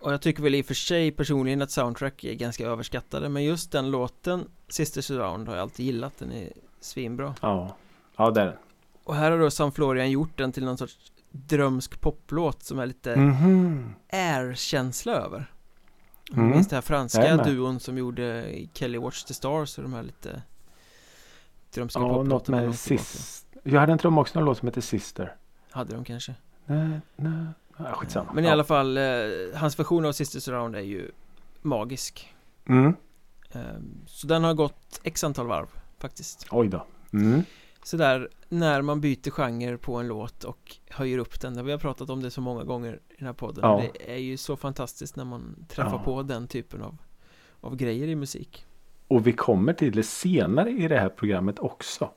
[0.00, 3.44] och jag tycker väl i och för sig personligen att soundtrack är ganska överskattade Men
[3.44, 7.76] just den låten Sisters Around har jag alltid gillat Den är svinbra Ja.
[8.16, 8.54] Ja, det är den.
[9.04, 12.86] Och här har då Sam Florian gjort den till någon sorts drömsk poplåt som är
[12.86, 13.94] lite Mhm.
[14.12, 15.52] air-känsla över
[16.32, 16.40] Mm.
[16.44, 16.50] mm.
[16.50, 17.46] Minns det här Jag franska med.
[17.46, 20.42] duon som gjorde Kelly Watch the Stars och de här lite
[21.74, 23.04] drömska Ja, något poplåtarna med långt tillbaka.
[23.04, 23.46] sist.
[23.62, 25.36] Jag hade en trummor också, någon låt som heter Sister.
[25.70, 26.34] Hade de kanske
[26.66, 27.46] Nej, nej.
[27.78, 28.32] Ja, skitsamma.
[28.32, 28.52] Men i ja.
[28.52, 29.04] alla fall, eh,
[29.54, 31.10] hans version av Sisters Around är ju
[31.62, 32.34] magisk
[32.68, 32.94] Mm.
[33.52, 35.66] Ehm, Så den har gått x antal varv
[35.98, 36.86] faktiskt Oj då.
[37.12, 37.42] Mm.
[37.82, 42.10] Sådär när man byter genre på en låt och höjer upp den Vi har pratat
[42.10, 43.82] om det så många gånger i den här podden Ja.
[43.92, 46.02] Det är ju så fantastiskt när man träffar Ja.
[46.04, 46.96] på den typen av,
[47.60, 48.66] av grejer i musik
[49.08, 52.10] Och vi kommer till det senare i det här programmet också.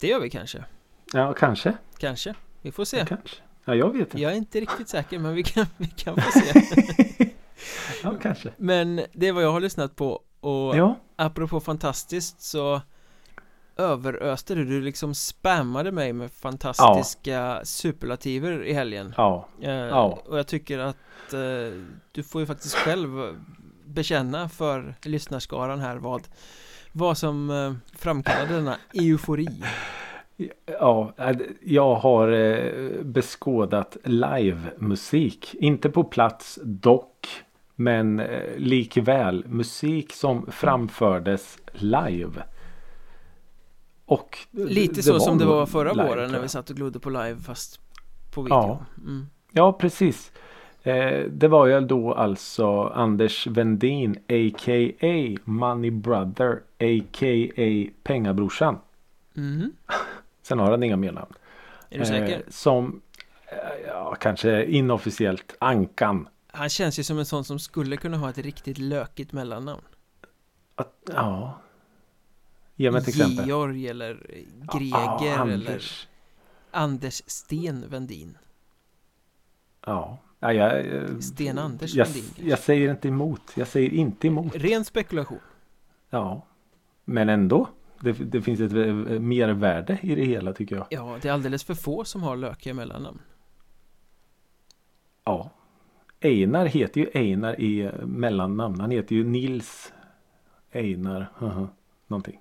[0.00, 0.64] Det gör vi kanske
[1.12, 1.76] Ja, kanske.
[1.98, 3.42] Kanske Vi får se Kanske.
[3.70, 4.18] Ja, jag vet inte.
[4.20, 6.64] Jag är inte riktigt säker men vi kan, vi kan få se
[8.02, 8.50] Ja, kanske.
[8.56, 10.96] Men det är vad jag har lyssnat på och Ja.
[11.16, 12.80] apropå fantastiskt så
[13.76, 19.48] överöste du, du liksom spammade mig med fantastiska superlativer i helgen Ja.
[19.62, 20.18] Eh, Ja.
[20.26, 23.10] Och jag tycker att eh, du får ju faktiskt själv
[23.84, 26.22] bekänna för lyssnarskaran här vad
[26.92, 29.62] vad som eh, framkallade denna eufori.
[30.66, 35.54] Ja, äh, jag har eh, beskådat livemusik.
[35.54, 37.28] Inte på plats dock.
[37.76, 42.42] Men eh, likväl musik som framfördes live.
[44.04, 47.10] Och Lite så som det var förra live, våren när vi satt och glodde på
[47.10, 47.80] live fast
[48.30, 48.56] på video.
[48.56, 48.84] Ja.
[48.98, 49.26] Mm.
[49.52, 50.32] Ja, precis.
[50.82, 55.38] Eh, det var ju då alltså Anders Vendin a.k.a.
[55.44, 57.90] Money Brother a.k.a.
[58.02, 58.78] Pengabrorsan.
[59.34, 59.72] Mhm.
[60.50, 61.32] Sen har han inga mer namn.
[61.90, 62.36] Är du säker?
[62.36, 63.02] Eh, som,
[63.46, 66.28] eh, ja kanske inofficiellt Ankan.
[66.46, 69.82] Han känns ju som en sån som skulle kunna ha ett riktigt lökigt mellannamn.
[70.74, 71.60] Att, ja.
[72.76, 73.46] Ge mig ett exempel.
[73.46, 74.14] Georg eller
[74.72, 76.08] Greger Ja, eller Anders.
[76.70, 78.38] Anders Sten Vendin.
[79.86, 80.18] Ja.
[80.38, 82.50] ja jag, eh, Sten Anders jag, Vendin kanske.
[82.50, 83.52] jag säger inte emot.
[83.54, 84.54] Jag säger inte emot.
[84.54, 85.40] Ren spekulation.
[86.10, 86.46] Ja.
[87.04, 87.68] Men ändå.
[88.00, 90.86] Det, det finns ett eh, mervärde i det hela tycker jag.
[90.90, 93.20] Ja, det är alldeles för få som har lökiga mellannamn.
[95.24, 95.50] Ja.
[96.20, 98.80] Einar heter ju Einar i eh, mellannamn.
[98.80, 99.92] Han heter ju Nils
[100.72, 101.26] Einar.
[102.06, 102.40] Någonting.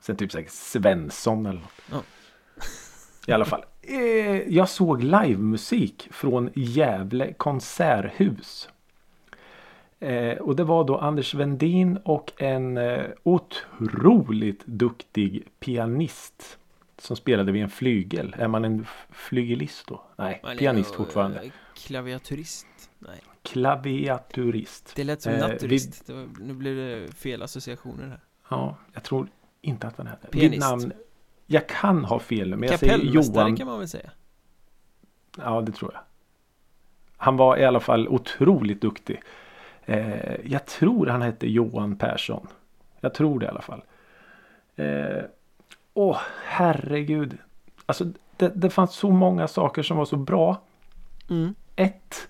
[0.00, 1.72] Sen typ säkert Svensson eller något.
[1.90, 2.02] Ja.
[3.26, 3.64] I alla fall.
[3.82, 8.68] Eh, jag såg livemusik från Gävle konserthus.
[10.04, 16.58] Eh, och det var då Anders Vendin och en eh, otroligt duktig pianist.
[16.98, 18.36] Som spelade vid en flygel.
[18.38, 20.02] Är man en flygelist då?
[20.16, 21.40] Nej, Man pianist nog, fortfarande.
[21.42, 22.66] eh, Klaviaturist.
[22.98, 24.92] Nej, Klaviaturist.
[24.96, 26.06] det lät som Eh, naturist.
[26.06, 28.20] Det var, nu blir det fel associationer här.
[28.48, 29.28] Ja, jag tror
[29.60, 30.28] inte att han hette.
[30.28, 30.52] Pianist.
[30.52, 30.92] Vid namn.
[31.46, 33.56] Jag kan ha fel men jag säger Johan.
[33.56, 34.10] kan man väl säga.
[35.38, 36.00] Ja, det tror jag.
[37.16, 39.22] Han var i alla fall otroligt duktig.
[39.86, 42.46] Eh, jag tror han hette Johan Persson.
[43.00, 43.82] Jag tror det i alla fall.
[44.76, 45.22] Eh,
[45.94, 47.38] åh, herregud.
[47.86, 48.04] Alltså,
[48.36, 50.60] det, det fanns så många saker som var så bra.
[51.30, 51.54] Mm.
[51.76, 52.28] Ett.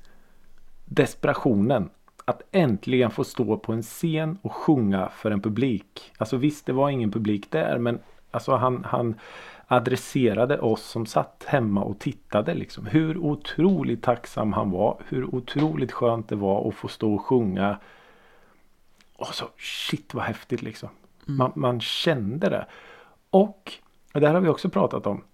[0.85, 1.91] Desperationen.
[2.25, 6.13] Att äntligen få stå på en scen och sjunga för en publik.
[6.19, 7.99] Alltså visst, det var ingen publik där, men
[8.31, 9.15] alltså han, han
[9.67, 12.87] adresserade oss som satt hemma och tittade liksom.
[12.87, 15.03] Hur otroligt tacksam han var.
[15.09, 17.79] Hur otroligt skönt det var att få stå och sjunga.
[19.17, 20.89] Och så shit vad häftigt liksom.
[21.29, 21.37] Mm.
[21.39, 22.67] Man, man kände det.
[23.31, 23.73] Och,
[24.15, 25.25] och det här har vi också pratat om.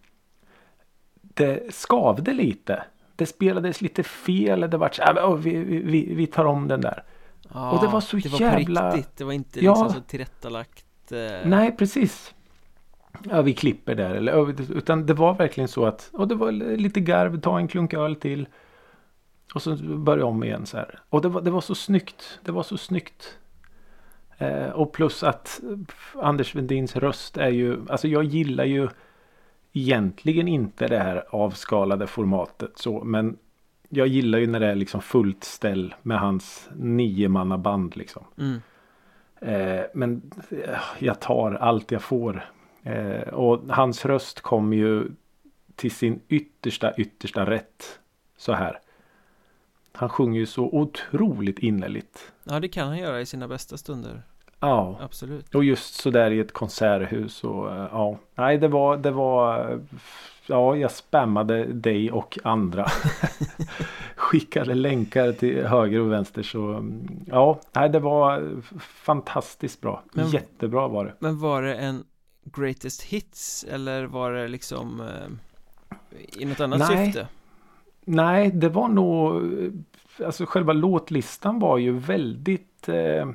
[1.23, 2.85] Det skavde lite.
[3.17, 4.61] det spelades lite fel.
[4.61, 7.05] Det var så här, "Åh, vi, vi, vi tar om den där.
[7.55, 9.73] Ja, Och det var så det var jävla- på riktigt, det var inte Ja.
[9.83, 12.35] liksom så tillrättalagt eh, Nej, precis.
[13.31, 14.15] Ja, vi klipper där.
[14.15, 17.95] Eller, utan det var verkligen så att och det var lite garv, ta en klunk
[17.95, 18.49] öl till.
[19.55, 20.99] Och så börja om igen så här.
[21.09, 22.41] Och det var, det var så snyggt.
[22.45, 23.39] Det var så snyggt.
[24.39, 25.61] Eh, och plus att
[26.15, 28.89] Anders Vendins röst är ju, alltså jag gillar ju
[29.73, 33.37] egentligen inte det här avskalade formatet så, men
[33.89, 38.25] jag gillar ju när det är liksom fullt ställ med hans nio manna band liksom.
[38.39, 38.61] mm.
[39.43, 42.51] Eh, men eh, jag tar allt jag får.
[42.83, 45.09] Eh, och hans röst kom ju
[45.77, 47.99] till sin yttersta yttersta rätt.
[48.37, 48.79] Så här.
[49.93, 52.33] Han sjunger ju så otroligt innerligt.
[52.45, 54.23] Ja det kan han göra i sina bästa stunder
[54.61, 54.99] Ja.
[55.03, 58.19] Absolut Och just så där i ett konserthus och eh, ja.
[58.35, 59.81] Nej det var det var.
[60.47, 62.87] Ja jag spammade dig och andra.
[64.17, 67.61] Skickade länkar till höger och vänster så mm, ja.
[67.73, 70.03] Nej det var fantastiskt bra.
[70.13, 71.15] Men- Jättebra var det.
[71.19, 72.05] Men var det en
[72.45, 77.07] greatest hits eller var det liksom eh, i något annat Nej.
[77.07, 77.29] syfte?
[78.05, 79.43] Nej, det var nog
[80.25, 83.31] Alltså själva låtlistan var ju väldigt eh,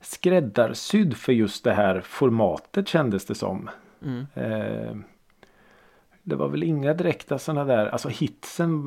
[0.00, 3.70] skräddarsydd för just det här formatet kändes det som.
[4.02, 4.26] Mm.
[4.34, 4.96] Eh,
[6.22, 8.82] det var väl inga direkta sådana där, alltså hitsen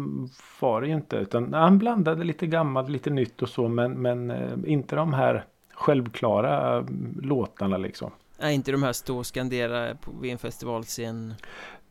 [0.60, 1.16] var det ju inte.
[1.16, 5.46] Utan han blandade lite gammalt, lite nytt och så men, men eh, inte de här
[5.74, 6.86] självklara eh,
[7.22, 8.12] låtarna liksom.
[8.38, 11.34] Nej inte de här stå och skandera på, vid en festivalscen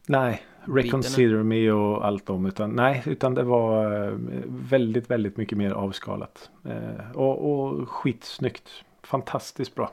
[0.08, 2.46] Nej, Reconsider Me och allt om.
[2.46, 4.12] Utan, nej, utan det var eh,
[4.46, 6.50] väldigt, väldigt mycket mer avskalat.
[6.64, 8.68] Eh, och, och skitsnyggt.
[9.02, 9.92] Fantastiskt bra.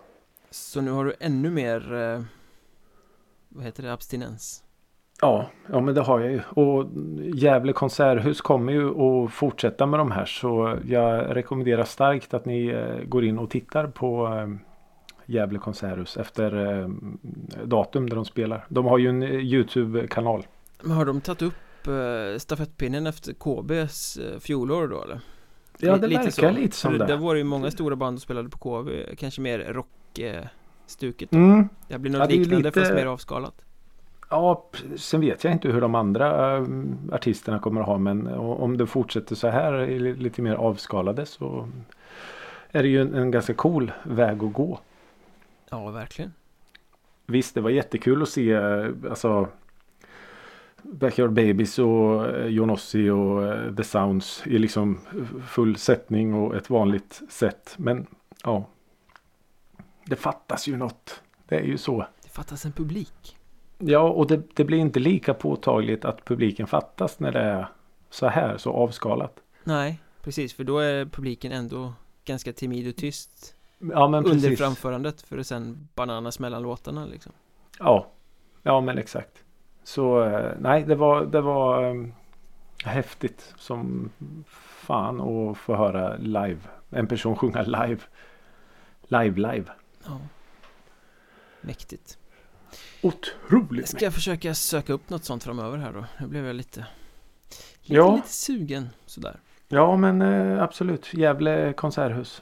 [0.50, 2.22] Så nu har du ännu mer eh,
[3.50, 3.94] Vad heter det?
[3.94, 4.64] Abstinens
[5.22, 6.42] Ja, ja men det har jag ju.
[6.50, 6.88] Och
[7.36, 10.26] Gävle konserthus kommer ju att fortsätta med de här.
[10.26, 14.73] Så jag rekommenderar starkt att ni eh, går in och tittar på eh,
[15.26, 16.90] Gävle konserthus efter eh,
[17.66, 18.66] datum där de spelar.
[18.70, 20.48] De har ju en eh, Youtube-kanal.
[20.82, 25.20] Men har de tagit upp eh, stafettpinnen efter KBs eh, fjolår då eller?
[25.78, 27.06] Ja, det verkar lite som För det.
[27.06, 31.38] Där var det ju många stora band som spelade på KB Kanske mer rock-stuket då.
[31.38, 31.70] Mm.
[31.88, 33.54] Det blir något Ja, det liknande lite- fast mer avskalat
[34.30, 36.66] Ja, sen vet jag inte hur de andra eh,
[37.12, 41.68] artisterna kommer att ha men o- om det fortsätter så här lite mer avskalade så
[42.72, 44.80] är det ju en, en ganska cool väg att gå.
[45.74, 46.34] Ja, verkligen
[47.26, 49.48] Visst, det var jättekul att se eh, alltså
[50.82, 55.00] Backyard Babies och eh, Jonossi och eh, The Sounds i liksom
[55.48, 57.76] full sättning och ett vanligt sätt.
[57.78, 58.08] Men
[58.44, 58.70] ja,
[60.06, 61.22] det fattas ju något.
[61.48, 62.06] Det är ju så.
[62.24, 63.38] Det fattas en publik
[63.78, 67.68] Ja, och det, det blir inte lika påtagligt att publiken fattas när det är
[68.10, 69.40] så här, så avskalat.
[69.64, 71.94] Nej, precis för då är publiken ändå
[72.26, 73.56] ganska timid och tyst
[73.92, 74.60] Ja, men Under precis.
[74.60, 77.32] framförandet för att sen bananas mellan låtarna liksom
[77.80, 78.08] Ja,
[78.64, 79.44] ja men exakt.
[79.84, 82.06] Så eh, nej, det var, det var eh,
[82.86, 84.10] häftigt som
[84.58, 86.60] fan att få höra live.
[86.90, 88.00] En person sjunga live.
[89.08, 89.66] Live, live.
[90.06, 90.20] Ja
[91.62, 92.18] Mäktigt
[93.02, 96.06] Otroligt Ska jag försöka söka upp något sånt framöver här då?
[96.20, 96.86] Nu blev jag lite
[97.82, 98.16] Lite, Ja.
[98.16, 101.14] lite sugen sådär Ja, men eh, absolut.
[101.14, 102.42] Gävle konserthus.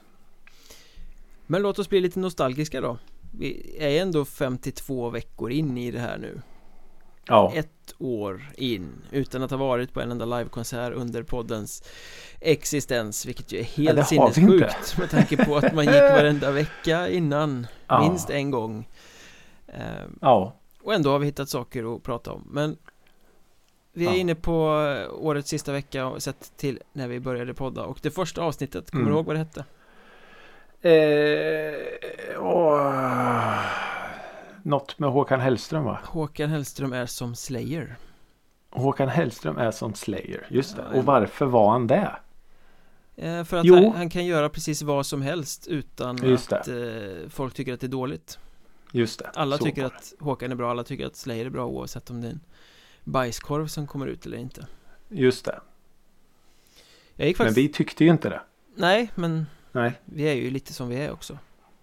[1.52, 2.98] Men låt oss bli lite nostalgiska då
[3.38, 6.42] Vi är ändå 52 veckor in i det här nu
[7.26, 11.82] Ja, Ett år in utan att ha varit på en enda livekonsert under poddens
[12.40, 16.50] existens Vilket ju är Ja, helt vi sinnessjukt med tanke på att man gick varenda
[16.62, 18.08] vecka innan Ja.
[18.08, 18.88] Minst en gång
[19.66, 22.76] Ehm, ja, Och ändå har vi hittat saker att prata om Men
[23.92, 24.16] Vi är Ja.
[24.16, 28.10] inne på eh, årets sista vecka och sett till när vi började podda och det
[28.10, 29.12] första avsnittet, kommer Mm.
[29.12, 29.64] du ihåg vad det hette?
[30.82, 33.64] Eh, åh,
[34.62, 35.98] något med Håkan Hellström va?
[36.04, 37.96] Håkan Hellström är som Slayer
[38.70, 40.46] Håkan Hellström är som Slayer.
[40.50, 40.84] Just det.
[40.98, 42.16] Och varför var han det?
[43.16, 46.74] eh, För att han, han kan göra precis vad som helst utan att eh,
[47.28, 48.38] folk tycker att det är dåligt
[48.92, 49.30] Just det.
[49.34, 52.20] Alla så tycker att Håkan är bra, alla tycker att Slayer är bra oavsett om
[52.20, 52.40] det är en
[53.04, 54.66] bajskorv som kommer ut eller inte
[55.08, 55.60] Just det.
[57.16, 58.40] Gick Men faktiskt vi tyckte ju inte det.
[58.74, 59.92] Nej, men Nej.
[60.04, 61.38] vi är ju lite som vi är också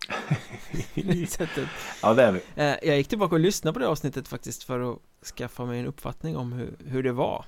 [2.01, 2.41] ja det är vi.
[2.55, 4.99] Eh, Jag gick tillbaka och lyssnade på det avsnittet faktiskt för att
[5.35, 7.45] skaffa mig en uppfattning om hur, hur det var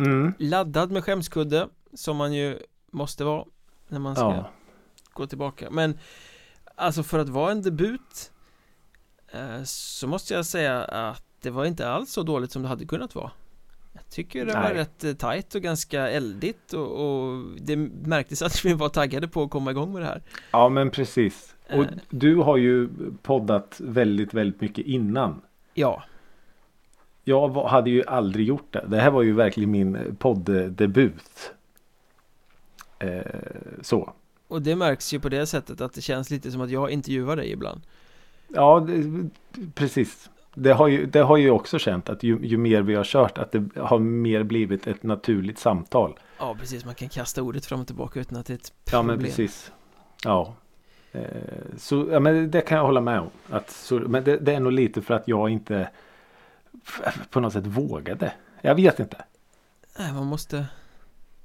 [0.00, 0.32] Mm.
[0.38, 2.58] Laddad med skämskudde som man ju
[2.92, 3.44] måste vara
[3.88, 4.50] när man ska Ja.
[5.12, 5.98] gå tillbaka Men
[6.74, 8.30] alltså för att vara en debut
[9.32, 12.84] eh, så måste jag säga att det var inte alls så dåligt som det hade
[12.86, 13.30] kunnat vara
[14.10, 14.74] Tycker det var Nej.
[14.74, 19.42] rätt eh, tajt och ganska eldigt och, och det märktes att vi var taggade på
[19.42, 21.54] att komma igång med det här Ja men precis.
[21.70, 21.86] Och Eh.
[22.10, 22.88] du har ju
[23.22, 25.40] poddat väldigt, väldigt mycket innan.
[25.74, 26.02] Ja,
[27.24, 28.84] Jag hade ju aldrig gjort det.
[28.88, 31.52] Det här var ju verkligen min podddebut.
[32.98, 33.20] Eh,
[33.82, 34.12] så.
[34.48, 37.36] och det märks ju på det sättet att det känns lite som att jag intervjuar
[37.36, 37.80] dig ibland
[38.48, 39.28] Ja, det,
[39.74, 40.30] precis.
[40.62, 43.38] Det har, ju, det har ju också känt att ju, ju mer vi har kört
[43.38, 46.18] att det har mer blivit ett naturligt samtal.
[46.38, 49.02] Ja precis, man kan kasta ordet fram och tillbaka utan att det är ett Ja
[49.02, 49.26] men problem.
[49.30, 49.72] precis.
[50.24, 50.54] Ja.
[51.12, 51.22] Eh,
[51.76, 53.30] så ja, men det kan jag hålla med om.
[53.50, 55.90] Att, så, men det, det är nog lite för att jag inte
[57.30, 58.32] på något sätt vågade.
[58.60, 59.24] Jag vet inte.
[59.98, 60.66] Nej, man måste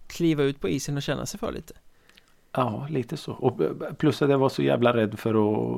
[0.08, 1.74] kliva ut på isen och känna sig för lite
[2.52, 3.32] Ja, lite så.
[3.32, 5.30] Och eh, plus att jag var så jävla rädd för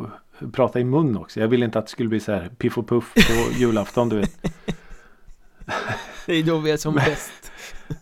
[0.03, 0.09] att
[0.53, 1.39] prata i mun också.
[1.39, 4.15] Jag ville inte att det skulle bli så här piff och puff på julafton, du
[4.15, 4.45] vet.
[6.25, 7.51] Det är då vi är som bäst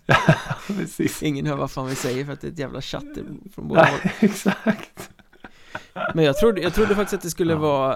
[0.67, 1.23] Precis.
[1.23, 3.83] Ingen hör vad fan vi säger för att det är ett jävla chatter från båda
[3.85, 5.09] håll exakt.
[6.13, 7.59] Men jag trodde, jag trodde faktiskt att det skulle Ja.
[7.59, 7.93] vara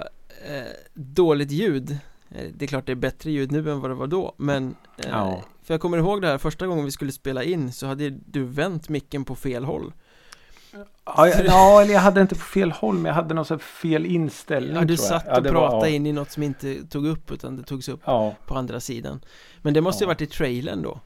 [0.47, 1.97] eh, dåligt ljud
[2.31, 4.75] Eh, Det är klart det är bättre ljud nu än vad det var då Men
[4.97, 5.43] eh, Ja.
[5.63, 8.43] För jag kommer ihåg det här första gången vi skulle spela in så hade du
[8.43, 9.93] vänt micken på fel håll
[11.05, 13.59] Ja, jag- ja, eller jag hade inte på fel håll, men jag hade någon sån
[13.59, 14.75] fel inställning.
[14.75, 15.95] Ja du satt Ja, och var- pratade ja.
[15.95, 19.21] in i något som inte tog upp utan det togs upp Ja, på andra sidan
[19.61, 20.09] Men det måste ju Ja.
[20.09, 20.99] varit i trailern då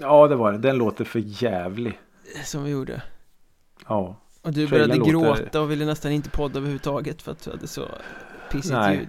[0.00, 0.58] ja, det var det.
[0.58, 1.98] Den låter för jävlig.
[2.36, 3.02] eh, Som vi gjorde
[3.88, 4.16] Ja.
[4.42, 7.66] Och du började låter- gråta och ville nästan inte podda överhuvudtaget för att du hade
[7.66, 7.82] så
[8.52, 8.96] pissigt Nej.
[8.96, 9.08] ljud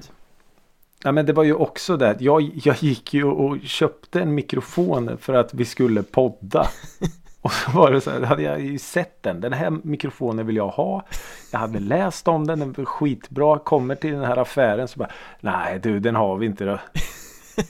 [1.03, 2.15] Nej, men det var ju också det.
[2.19, 6.67] Jag, jag gick ju och köpte en mikrofon för att vi skulle podda.
[7.45, 9.41] Och så var det så här, hade jag ju sett den.
[9.41, 11.03] Den här mikrofonen vill jag ha.
[11.51, 13.59] Jag hade läst om den, den var skitbra.
[13.59, 16.71] Kommer till den här affären så bara, nej du den har vi inte då.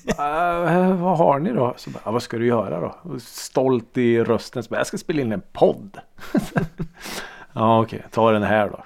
[0.08, 1.74] "Äh, vad har ni då?
[1.78, 3.20] Så bara, vad ska du göra då?
[3.20, 5.98] Stolt i rösten så bara, jag ska spela in en podd.
[7.54, 8.84] ja okej, ta den här då.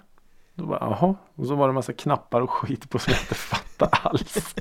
[0.60, 1.15] Då bara, jaha.
[1.36, 4.56] Och så var det en massa knappar och skit på som jag inte fattade alls.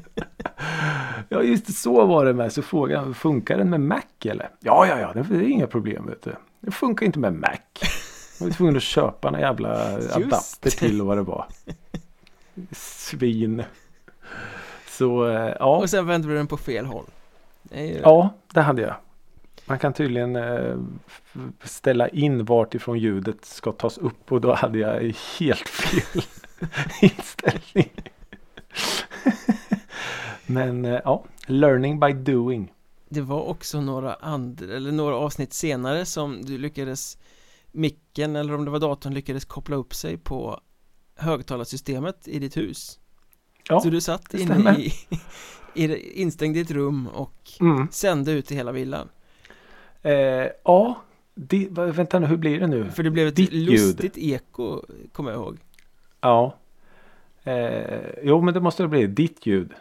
[1.29, 2.53] ja just det, så var det med.
[2.53, 4.51] Så frågade han, funkar den med Mac eller?
[4.61, 6.35] Ja, ja, ja, det är inga problem vet du.
[6.61, 7.59] Det funkar inte med Mac.
[8.39, 10.71] Jag var tvungen att köpa en jävla adapter det.
[10.71, 11.47] till vad det var.
[12.73, 13.63] Svin.
[14.87, 15.77] Så eh, ja.
[15.77, 17.05] Och sen vände du den på fel håll
[17.63, 18.01] det ju...
[18.03, 18.95] Ja, det hade jag.
[19.68, 20.76] Man kan tydligen eh,
[21.62, 26.22] ställa in vart ifrån ljudet ska tas upp och då hade jag helt fel
[27.02, 27.90] inställning.
[30.46, 32.72] Men eh, ja, learning by doing.
[33.09, 37.18] Det var också några andra, eller några avsnitt senare som du lyckades
[37.72, 40.61] Micken eller om det var datorn lyckades koppla upp sig på
[41.16, 43.00] högtalarsystemet i ditt hus
[43.68, 44.92] Ja, Så du satt inne i,
[45.74, 47.88] i instängd i ett rum och mm.
[47.90, 49.09] sände ut i hela villan
[50.03, 50.97] eh, ja
[51.35, 52.91] det, vänta nu, hur blir det nu?
[52.91, 53.71] För det blev ett Ditt ljud.
[53.71, 54.83] lustigt eko,
[55.13, 55.59] kommer jag ihåg
[56.21, 56.55] Ja.
[57.45, 59.73] Eh, jo, men det måste det bli ditt ljud.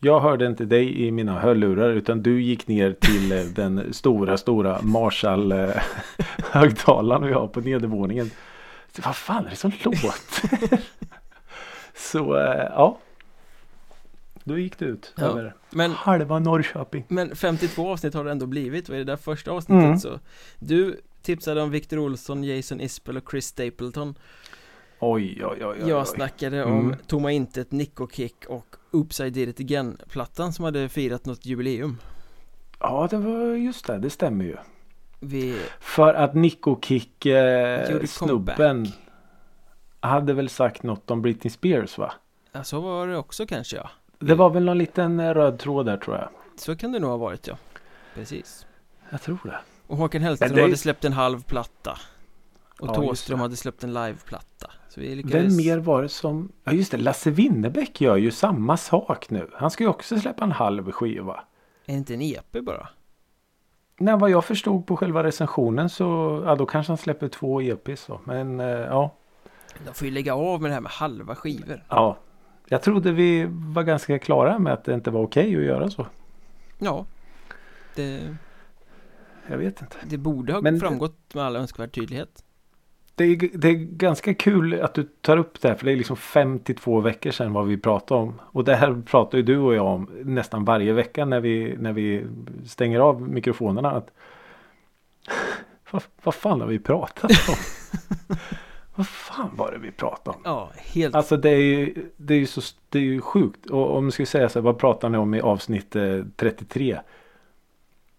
[0.00, 4.36] Jag hörde inte dig i mina hörlurar utan du gick ner till eh, den stora,
[4.36, 5.58] stora Marshall eh,
[6.52, 8.30] vi har på nedervåningen.
[9.04, 10.78] Vad fan är det som låter?
[11.94, 12.98] Så eh, ja.
[14.44, 15.24] Då gick det ut Ja.
[15.24, 17.04] över Men halva Norrköping.
[17.08, 19.98] Men 52 avsnitt har det ändå blivit och i det där första avsnittet Mm.
[19.98, 20.20] så
[20.58, 24.14] Du tipsade om Victor Olsson, Jason Isbell och Chris Stapleton
[24.98, 25.88] Oj, oj, oj, oj.
[25.88, 26.72] Jag snackade Mm.
[26.78, 31.46] om Tomma Intet, Nico Kick och Oops I Did It Again-plattan som hade firat något
[31.46, 31.98] jubileum
[32.80, 33.98] Ja, det var just det.
[33.98, 34.56] Det stämmer ju.
[35.20, 38.86] Vi, För att Nico Kick eh, snubben
[40.00, 42.12] hade väl sagt något om Britney Spears va?
[42.52, 43.90] ja så var det också kanske ja
[44.26, 46.28] Det var väl någon liten eh, röd tråd där tror jag.
[46.56, 47.56] Så kan det nog ha varit ja
[48.14, 48.66] Precis
[49.10, 49.58] Jag tror det.
[49.86, 51.98] Och Håkan Hellström det hade släppt en halv platta
[52.80, 53.36] Och Ja, det.
[53.36, 56.52] hade släppt en liveplatta Så vi Vem lyckades mer var det som...
[56.64, 59.50] Ja just det, Lasse Winnerbäck gör ju samma sak nu.
[59.52, 61.34] Han ska ju också släppa en halv skiva.
[61.86, 62.88] Är det inte en EP bara?
[63.98, 66.42] Nej, vad jag förstod på själva recensionen så...
[66.46, 68.20] Ja, då kanske han släpper två EPs då.
[68.24, 69.14] Men eh, ja.
[69.86, 72.16] De får ju lägga av med det här med halva skivor Ja.
[72.68, 76.06] Jag trodde vi var ganska klara med att det inte var okej att göra så.
[76.78, 77.06] Ja
[77.94, 78.36] Det,
[79.46, 79.96] Jag vet inte.
[80.06, 82.44] det borde ha Men- framgått med all önskvärd tydlighet
[83.14, 85.96] Det är, det är ganska kul att du tar upp det här för det är
[85.96, 88.40] liksom 52 veckor sedan vad vi pratade om.
[88.44, 91.92] Och det här pratar ju du och jag om nästan varje vecka när vi, när
[91.92, 92.26] vi
[92.66, 93.90] stänger av mikrofonerna.
[93.90, 94.10] Att,
[95.90, 97.54] vad, vad fan har vi pratat om?
[98.94, 100.42] vad fan var det vi pratade om?
[100.44, 103.66] Ja, helt Alltså det är ju, det är ju, så, det är ju sjukt.
[103.66, 107.00] Och om vi ska säga så här, vad pratar ni om i avsnitt eh, 33?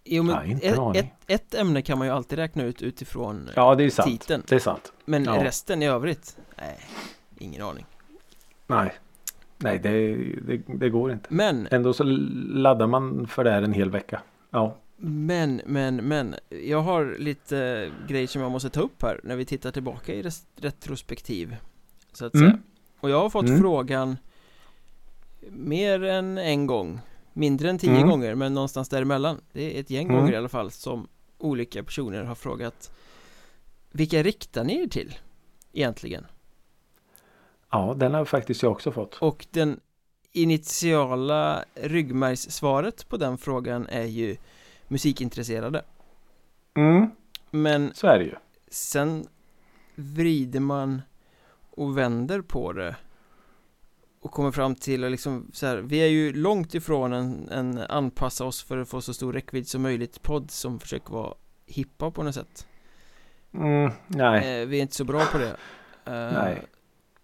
[0.03, 3.49] Jo men Ja, inte ett, ett, ett ämne kan man ju alltid räkna ut utifrån
[3.55, 4.09] Ja, det är sant.
[4.09, 4.93] titeln Det är sant.
[5.05, 5.43] Men ja.
[5.43, 6.37] resten i övrigt?
[6.57, 6.79] Nej,
[7.37, 7.85] ingen aning
[8.67, 8.93] Nej,
[9.57, 11.27] Nej det, det, det går inte.
[11.29, 14.21] Men, Ändå så laddar man för det här en hel vecka.
[14.49, 14.75] Ja.
[14.97, 19.45] Men, men, men Jag har lite grejer som jag måste ta upp här när vi
[19.45, 20.23] tittar tillbaka i
[20.55, 21.55] retrospektiv
[22.13, 22.47] Så att Mm.
[22.49, 22.59] säga
[22.99, 23.59] Och jag har fått Mm.
[23.59, 24.17] frågan
[25.49, 26.99] Mer än en gång
[27.33, 28.07] Mindre än tio Mm.
[28.09, 30.17] gånger men någonstans däremellan Det är ett gäng Mm.
[30.19, 32.91] gånger i alla fall som olika personer har frågat
[33.91, 35.15] Vilka riktar ni er till?
[35.73, 36.25] Egentligen
[37.71, 39.15] Ja, den har faktiskt jag också fått.
[39.15, 39.79] Och den
[40.31, 44.37] initiala ryggmärgssvaret på den frågan är ju
[44.87, 45.83] musikintresserade
[46.77, 47.09] Mm,
[47.51, 48.35] Men så är det ju.
[48.67, 49.27] sen
[49.95, 51.01] vrider man
[51.71, 52.95] och vänder på det
[54.21, 57.77] och kommer fram till att liksom så här, vi är ju långt ifrån en, en
[57.77, 61.33] anpassa oss för att få så stor räckvidd som möjligt podd som försöker vara
[61.65, 62.67] hippa på något sätt
[63.53, 64.61] Mm, nej.
[64.61, 65.49] eh, Vi är inte så bra på det
[66.05, 66.61] eh, Nej.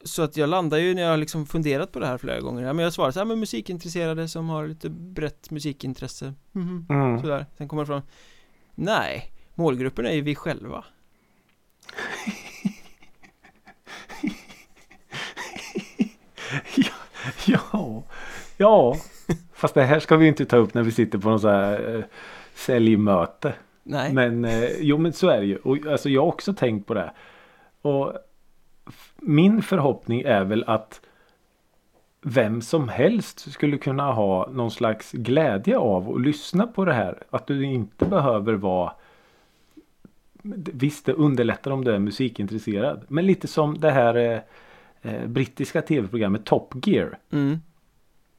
[0.03, 2.63] Så att jag landar ju när jag har liksom funderat på det här flera gånger
[2.63, 6.85] ja, men Jag svarar så här med musikintresserade som har lite brett musikintresse Mhm.
[6.89, 7.21] Mm.
[7.21, 8.01] Sådär, sen kommer det fram
[8.75, 10.85] Nej, målgruppen är ju vi själva
[16.75, 16.91] ja,
[17.45, 18.03] ja,
[18.57, 18.95] ja.
[19.53, 21.95] Fast det här ska vi inte ta upp när vi sitter på något så här
[21.95, 22.03] eh,
[22.55, 23.53] säljmöte.
[23.83, 25.57] Nej, Men eh, jo men så är det ju.
[25.57, 27.11] Och alltså jag har också tänkt på det.
[27.81, 28.13] Och
[29.21, 31.01] min förhoppning är väl att
[32.21, 37.23] vem som helst skulle kunna ha någon slags glädje av att lyssna på det här.
[37.29, 38.93] Att du inte behöver vara
[40.73, 43.05] Visst det underlättar om du är musikintresserad.
[43.07, 44.39] Men lite som det här eh,
[45.01, 47.17] eh, brittiska tv-programmet Top Gear.
[47.31, 47.59] mm.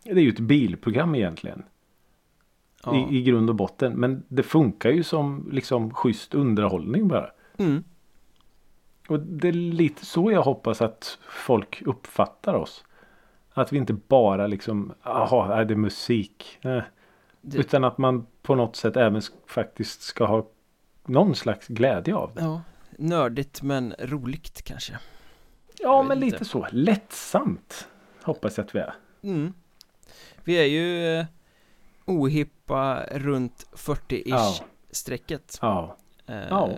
[0.04, 1.62] Det är ju ett bilprogram egentligen.
[2.84, 2.96] ja.
[2.96, 3.92] I, I grund och botten.
[3.92, 7.30] Men det funkar ju som liksom schysst underhållning bara.
[7.56, 7.84] Mm.
[9.08, 12.84] Och det är lite så jag hoppas att folk uppfattar oss.
[13.54, 16.58] Att vi inte bara liksom, jaha, är det musik?
[16.62, 16.82] Eh.
[17.40, 20.46] Det- Utan att man på något sätt även sk- faktiskt ska ha
[21.04, 22.40] någon slags glädje av det.
[22.42, 22.62] Ja,
[22.98, 24.98] nördigt men roligt kanske
[25.78, 26.26] Ja, men inte.
[26.36, 26.66] lite så.
[26.70, 27.88] Lättsamt.
[28.22, 28.94] Hoppas jag att vi är.
[29.22, 29.52] mm.
[30.44, 31.26] Vi är ju eh,
[32.04, 34.54] ohippa runt 40-ish Ja.
[34.90, 35.96] strecket Ja.
[36.26, 36.70] eh, Ja.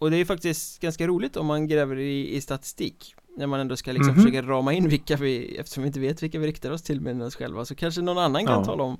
[0.00, 3.60] Och det är ju faktiskt ganska roligt om man gräver i, i statistik När man
[3.60, 4.22] ändå ska liksom Mhm.
[4.22, 7.22] försöka rama in vilka vi, eftersom vi inte vet vilka vi riktar oss till med
[7.22, 8.64] oss själva Så kanske någon annan kan Ja.
[8.64, 8.98] tala om,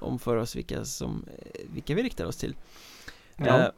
[0.00, 2.54] om för oss vilka som, eh, vilka vi riktar oss till
[3.36, 3.58] Ja.
[3.60, 3.68] Eh,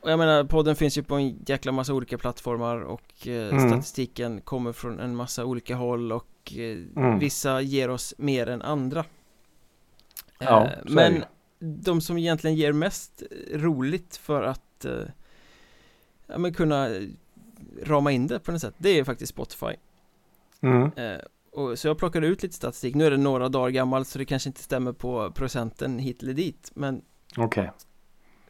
[0.00, 3.70] och jag menar, podden finns ju på en jäkla massa olika plattformar och eh, Mm.
[3.70, 7.18] statistiken kommer från en massa olika håll och eh, Mm.
[7.18, 9.04] vissa ger oss mer än andra.
[10.38, 11.24] Ja, Eh, men
[11.84, 13.22] de som egentligen ger mest
[13.52, 14.92] roligt för att eh,
[16.26, 17.02] ja, men kunna eh,
[17.82, 19.76] rama in det på något sätt, det är faktiskt Spotify.
[20.60, 20.90] Mm.
[20.96, 21.20] Eh,
[21.52, 24.24] och, så jag plockade ut lite statistik, nu är det några dagar gammalt så det
[24.24, 27.02] kanske inte stämmer på procenten hit eller dit, men
[27.36, 27.70] Okej.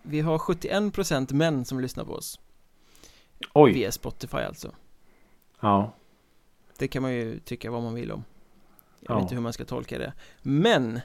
[0.02, 2.40] vi har 71% män som lyssnar på oss.
[3.52, 3.72] Oj.
[3.72, 4.74] Via Spotify alltså
[5.60, 5.92] Ja.
[6.78, 8.24] Det kan man ju tycka vad man vill om
[9.00, 9.14] Jag Ja.
[9.14, 10.12] vet inte hur man ska tolka det
[10.42, 11.00] Men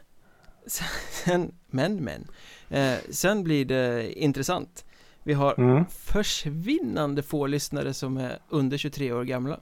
[0.65, 2.27] Sen, men men
[2.69, 4.85] eh, Sen blir det intressant
[5.29, 5.85] Vi har Mm.
[5.85, 9.59] försvinnande få lyssnare som är under 23 år gamla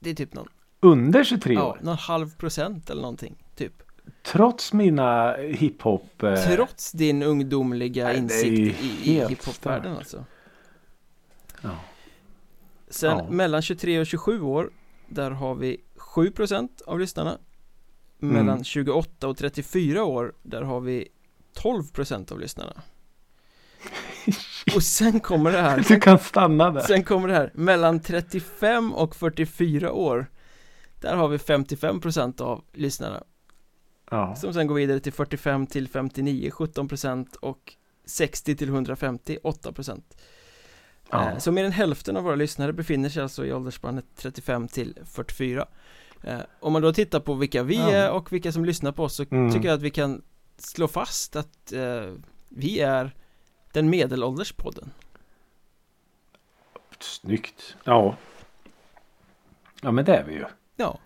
[0.00, 0.48] Det är typ någon,
[0.80, 1.78] Under 23 ja, år.
[1.82, 3.72] någon halv procent eller någonting Typ
[4.22, 6.22] Trots mina hiphop.
[6.22, 10.24] Eh, Trots din ungdomliga Nej, insikt i, i hiphopvärlden alltså
[11.62, 11.70] Ja.
[12.88, 13.30] Sen Ja.
[13.30, 14.70] mellan 23 och 27 år
[15.08, 17.38] Där har vi 7% av lyssnarna
[18.18, 18.64] Mellan Mm.
[18.64, 21.08] 28 och 34 år Där har vi
[21.62, 22.82] 12% av lyssnarna
[24.74, 26.80] Och sen kommer det här Du kan stanna där.
[26.80, 30.26] Sen kommer det här Mellan 35 och 44 år
[31.00, 33.22] Där har vi 55% av lyssnarna
[34.10, 34.36] Ja.
[34.36, 40.00] Som sen går vidare till 45 till 59 17% och 60 till 150 8%
[41.10, 41.30] Ja.
[41.30, 44.98] Eh, Så mer än hälften av våra lyssnare befinner sig alltså i åldersspannet 35 till
[45.04, 45.66] 44
[46.26, 47.90] Eh, Om man då tittar på vilka vi Ja.
[47.90, 49.52] är och vilka som lyssnar på oss så Mm.
[49.52, 50.22] tycker jag att vi kan
[50.58, 52.12] slå fast att eh,
[52.48, 53.14] vi är
[53.74, 54.90] den medelålders podden
[57.00, 57.76] Snyggt.
[57.84, 58.16] Ja.
[59.82, 60.44] Ja men det är vi ju.
[60.76, 60.98] Ja,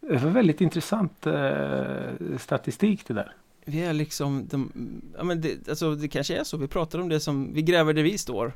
[0.00, 3.32] Det var väldigt intressant eh, statistik det där.
[3.64, 4.72] vi är liksom de,
[5.16, 7.92] ja men det, alltså det kanske är så, vi pratar om det som, vi gräver
[7.92, 8.46] där vi står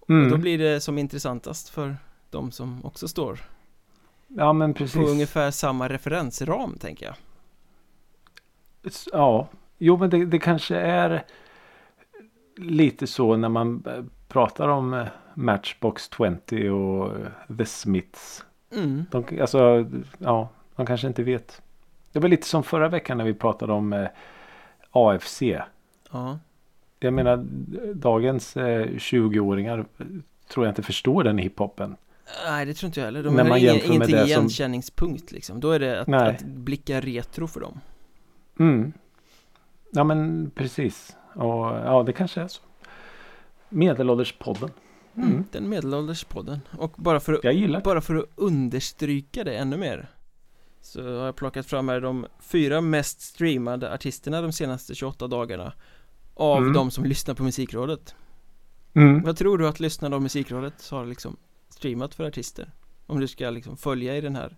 [0.00, 0.40] Och då Mm.
[0.40, 1.96] blir det som intressantast för
[2.30, 3.40] de som också står
[4.28, 5.08] Ja men på precis.
[5.08, 7.14] ungefär samma referensram tänker jag
[9.12, 9.48] Ja.
[9.78, 11.24] Jo men det, det kanske är
[12.56, 16.10] lite så när man eh, pratar om eh, Matchbox
[16.48, 18.44] 20 och eh, The Smiths.
[18.72, 19.04] Mm.
[19.10, 19.86] De, alltså,
[20.18, 21.62] ja, de kanske inte vet.
[22.12, 24.06] Det var lite som förra veckan när vi pratade om eh,
[24.90, 25.42] AFC.
[26.10, 26.38] Ja.
[27.00, 27.36] Jag menar
[27.94, 30.06] dagens eh, 20-åringar eh,
[30.48, 31.96] tror jag inte förstår den hiphopen.
[32.46, 35.60] Nej det tror inte jag heller, de När har ingen, ingenting det som- igenkänningspunkt liksom
[35.60, 37.80] Då är det att, att blicka retro för dem
[38.58, 38.92] Mm.
[39.90, 41.16] Ja men precis.
[41.36, 42.62] Och ja det kanske är så.
[43.68, 44.70] Medelålderspodden.
[45.16, 45.44] Mm.
[45.52, 50.08] Den medelålderspodden Och bara för, att, bara för att understryka det ännu mer
[50.80, 55.72] Så har jag plockat fram här de fyra mest streamade artisterna de senaste 28 dagarna
[56.34, 56.72] Av Mm.
[56.72, 58.14] de som lyssnar på Musikrådet
[58.94, 59.22] Mm.
[59.22, 61.36] Vad tror du att lyssnarna av Musikrådet har liksom
[61.68, 62.70] streamat för artister?
[63.06, 64.56] Om du ska liksom följa i den här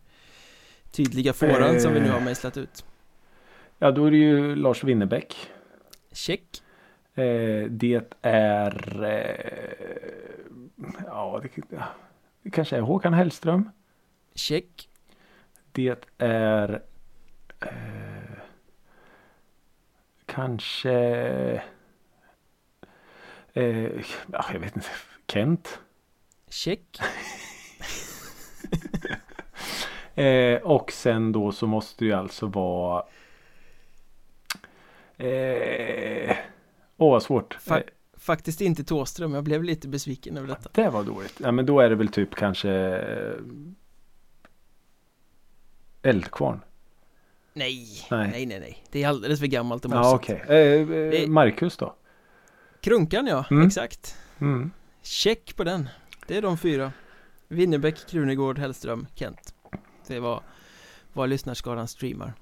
[0.90, 2.24] tydliga fåran som vi nu har Eh.
[2.24, 2.84] mejslat ut
[3.78, 5.36] Ja då är det ju Lars Winnerbäck.
[6.12, 6.67] Check Eh,
[7.68, 10.38] det är eh,
[11.06, 11.78] ja, det,
[12.42, 13.70] det kanske är Håkan Hellström.
[14.34, 14.88] Check
[15.72, 16.82] Det är
[17.60, 17.70] eh,
[20.26, 20.92] kanske
[23.52, 24.00] eh,
[24.32, 24.88] ja, jag vet inte.
[25.26, 25.80] Kent.
[26.48, 27.00] Check
[30.14, 33.04] Eh, och sen då så måste det ju alltså vara
[35.16, 36.36] eh,
[37.00, 37.56] Åh vad svårt.
[37.64, 37.82] Fa- Eh,
[38.20, 41.40] Faktiskt inte Tåström, jag blev lite besviken över detta det var dåligt.
[41.42, 43.34] Ja men då är det väl typ kanske eh,
[46.02, 46.60] Eldkvarn.
[47.52, 48.30] Nej, Nej.
[48.30, 50.42] nej, nej, nej Det är alldeles för gammalt och Ja mossigt okej.
[50.48, 51.94] Eh, eh, Det- Marcus då?
[52.80, 53.66] Krunkan ja, Mm.
[53.66, 54.70] exakt Mm.
[55.02, 55.88] Check på den
[56.26, 56.92] Det är de fyra
[57.48, 59.54] Winnerbäck, Krunegård, Hellström, Kent
[60.06, 60.42] Det var
[61.12, 62.32] vad lyssnarskaran streamar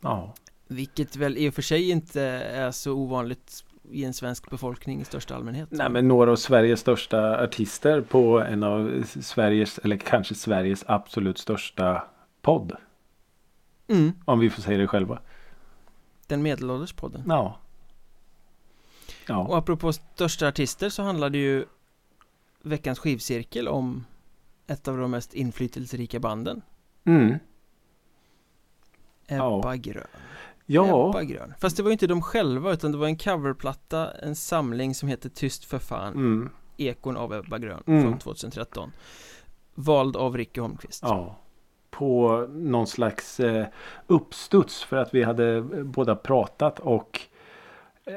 [0.00, 0.34] Ja.
[0.66, 5.04] Vilket väl i och för sig inte är så ovanligt i en svensk befolkning i
[5.04, 10.34] största allmänhet Nej men några av Sveriges största artister på en av Sveriges eller kanske
[10.34, 12.04] Sveriges absolut största
[12.42, 12.72] podd.
[13.88, 15.18] mm, Om vi får säga det själva.
[16.26, 17.58] Den medelålders podden Ja.
[19.28, 19.38] Ja.
[19.46, 21.64] Och apropå största artister så handlade ju
[22.62, 24.04] Veckans skivcirkel om
[24.66, 26.62] ett av de mest inflytelserika banden
[27.04, 27.34] Mm.
[29.28, 29.74] Ebba Ja.
[29.74, 30.06] Grön
[30.66, 31.08] Ja.
[31.10, 34.94] Ebba Grön Fast det var inte de själva utan det var en coverplatta En samling
[34.94, 36.50] som heter Tyst för fan Mm.
[36.76, 38.02] Ekon av Ebba Grön Mm.
[38.02, 38.92] från 2013
[39.74, 41.38] Vald av Ricky Holmqvist Ja.
[41.90, 43.66] På någon slags eh,
[44.06, 47.20] uppstuds för att vi hade eh, båda pratat och
[48.04, 48.14] eh,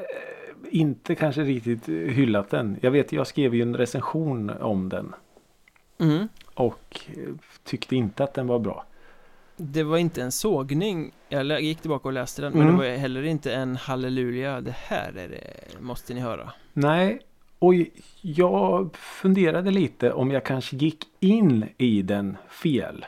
[0.70, 2.78] inte kanske riktigt hyllat den.
[2.82, 5.14] Jag vet, jag skrev ju en recension om den
[5.98, 6.28] mm.
[6.54, 7.34] och eh,
[7.64, 8.84] tyckte inte att den var bra.
[9.56, 12.76] Det var inte en sågning Jag gick tillbaka och läste den Men Mm.
[12.78, 17.20] det var heller inte en halleluja Det här är det Måste ni höra Nej,
[17.58, 17.72] och
[18.22, 23.04] jag funderade lite om jag kanske gick in i den fel.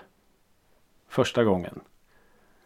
[1.09, 1.81] Första gången.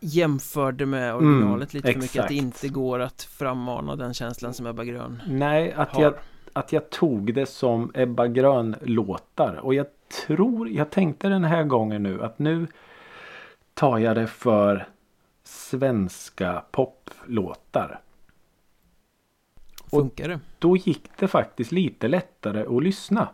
[0.00, 2.64] Jämförde med originalet lite för mycket Att det exakt.
[2.64, 6.14] inte går att frammana den känslan som Ebba Grön Nej, att har jag,
[6.52, 9.54] att jag tog det som Ebba Grön låtar.
[9.62, 9.86] Och jag
[10.26, 12.66] tror, jag tänkte den här gången nu att nu
[13.82, 14.88] tar jag det för
[15.42, 18.00] svenska poplåtar.
[19.90, 20.40] Funkar det?
[20.58, 23.28] Då gick det faktiskt lite lättare att lyssna.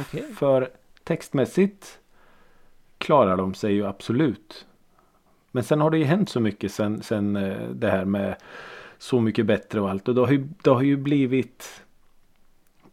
[0.00, 0.70] Okej För
[1.04, 2.00] textmässigt
[2.98, 4.66] klarar de sig ju absolut.
[5.50, 8.36] Men sen har det ju hänt så mycket sen, sen eh, det här med
[8.98, 10.08] Så mycket bättre och allt.
[10.08, 11.84] Och det har ju, det har ju blivit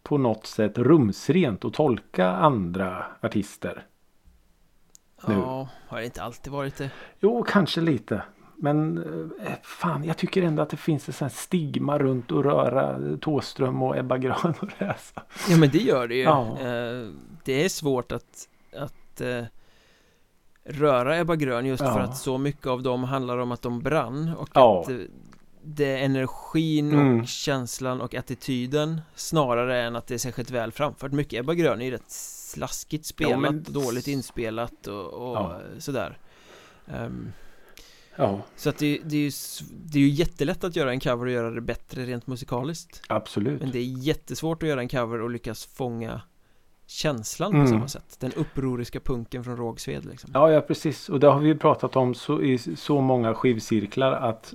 [0.03, 3.85] på något sätt rumsrent att tolka andra artister.
[5.27, 5.33] Nu.
[5.33, 6.89] Ja, har det inte alltid varit det?
[7.19, 8.21] Jo, kanske lite.
[8.61, 8.97] Men
[9.43, 13.81] eh, fan, jag tycker ändå att det finns ett sånt stigma runt att röra Tåström
[13.83, 15.21] och Ebba Grön och läsa.
[15.49, 16.57] Ja men det gör det ju Ja.
[16.59, 17.07] Eh,
[17.43, 18.47] Det är svårt att,
[18.77, 19.43] att eh,
[20.63, 21.93] röra Ebba Grön just Ja.
[21.93, 24.81] för att så mycket av dem handlar om att de brann och Ja.
[24.81, 24.89] att
[25.63, 27.21] det är energin Mm.
[27.21, 31.11] och känslan och attityden snarare än att det är särskilt väl framfört.
[31.11, 32.11] Mycket Ebba Grön är ju rätt
[32.49, 35.59] slaskigt spelat men- och dåligt inspelat och, och Ja.
[35.79, 36.17] sådär.
[36.87, 37.31] Ehm,
[38.15, 39.31] Ja, så att det, det, är ju,
[39.85, 43.01] det är ju jättelätt att göra en cover och göra det bättre rent musikaliskt.
[43.07, 43.61] absolut.
[43.61, 46.21] Men det är jättesvårt att göra en cover och lyckas fånga
[46.87, 47.67] känslan på Mm.
[47.69, 51.09] samma sätt Den upproriska punken från Rågsved liksom Ja, ja precis.
[51.09, 54.53] Och det har vi ju pratat om så, i så många skivcirklar att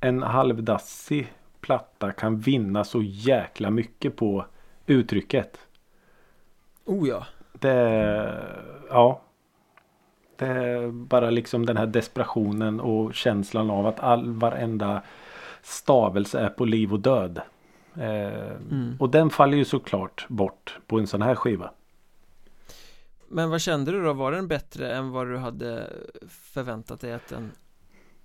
[0.00, 4.46] en halvdassig platta kan vinna så jäkla mycket på
[4.86, 5.58] uttrycket.
[6.86, 7.74] Oh ja Det,
[8.90, 9.20] ja.
[10.36, 15.02] Det är bara liksom den här desperationen och känslan av att all varenda
[15.62, 17.40] stavelse är på liv och död.
[17.94, 18.96] Eh, Mm.
[19.00, 21.70] Och den faller ju såklart bort på en sån här skiva.
[23.28, 24.12] Men vad kände du då?
[24.12, 25.90] Var den bättre än vad du hade
[26.28, 27.52] förväntat dig att den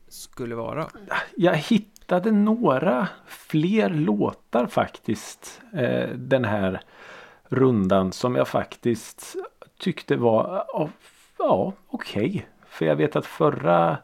[0.07, 0.87] skulle vara?
[1.35, 6.81] Jag hittade några fler låtar faktiskt eh, den här
[7.51, 9.35] rundan som jag faktiskt
[9.79, 10.65] tyckte var
[11.39, 12.47] ja, okej.
[12.67, 13.97] För jag vet att förra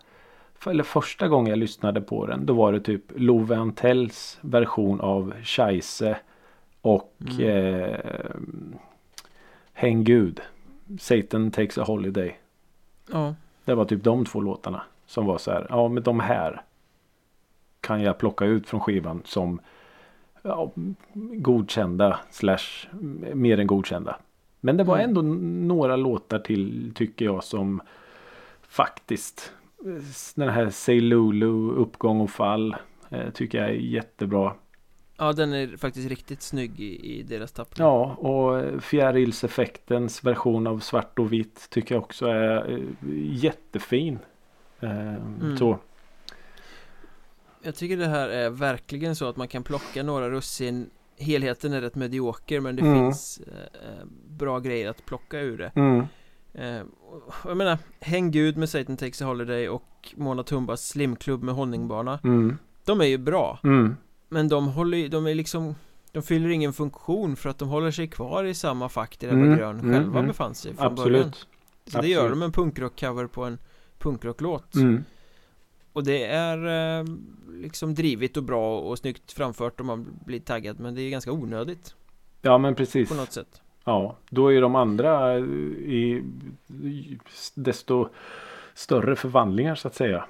[0.66, 5.34] eller första gången jag lyssnade på den då var det typ Love Antells version av
[5.44, 6.18] Scheisse
[6.82, 7.84] och Mm.
[7.84, 8.00] eh,
[9.74, 10.42] Häng Gud.
[11.00, 12.40] Satan takes a holiday.
[13.12, 13.36] Ja,
[13.66, 15.68] Det var typ de två låtarna som var så här.
[15.70, 16.62] Ja men de här
[17.82, 19.60] kan jag plocka ut från skivan som
[20.48, 20.72] ja,
[21.34, 22.88] godkända slash
[23.34, 24.16] mer än godkända.
[24.60, 25.10] Men det var Mm.
[25.10, 25.22] ändå
[25.76, 27.82] några låtar till tycker jag som
[28.70, 29.54] faktiskt
[29.86, 30.02] eh,
[30.36, 32.76] den här Say Lulu uppgång och fall
[33.10, 34.54] eh, tycker jag är jättebra.
[35.18, 40.68] ja den är faktiskt riktigt snygg i, i deras tappning Ja och eh, fjärilseffektens version
[40.68, 42.80] av svart och vitt tycker jag också är
[43.32, 44.20] jättefin.
[44.80, 45.58] Mm.
[45.58, 45.78] Så
[47.68, 50.90] Jag tycker det här är verkligen så att man kan plocka några russin.
[51.20, 52.94] Helheten är rätt medioker men det Mm.
[53.00, 55.72] finns eh, bra grejer att plocka ur det.
[55.76, 56.06] Mm,
[56.54, 56.82] eh,
[57.46, 62.20] Jag menar, Häng Gud med Satan Takes a Holiday och Mona Tumbas Slimklubb med Honningbana.
[62.24, 63.60] Mm, De är ju bra.
[63.64, 63.96] Mm,
[64.30, 65.76] Men de håller de är liksom
[66.12, 69.58] De fyller ingen funktion för att de håller sig kvar i samma fack där Mm,
[69.58, 70.28] Grön mm, själva mm.
[70.28, 71.16] befann sig från början.
[71.28, 71.48] Absolut.
[71.86, 72.40] Så det gör absolut.
[72.40, 73.58] de en punkrock-cover på en
[74.00, 74.76] punkrocklåt.
[74.76, 75.04] Mm,
[75.98, 76.58] Och det är
[77.00, 77.06] eh,
[77.62, 81.32] liksom drivigt och bra och snyggt framfört om man blir taggad Men det är ganska
[81.32, 81.96] onödigt
[82.42, 83.10] ja men precis.
[83.10, 86.24] på något sätt Ja, då är de andra i
[87.56, 88.10] desto
[88.74, 90.26] större förvandlingar så att säga.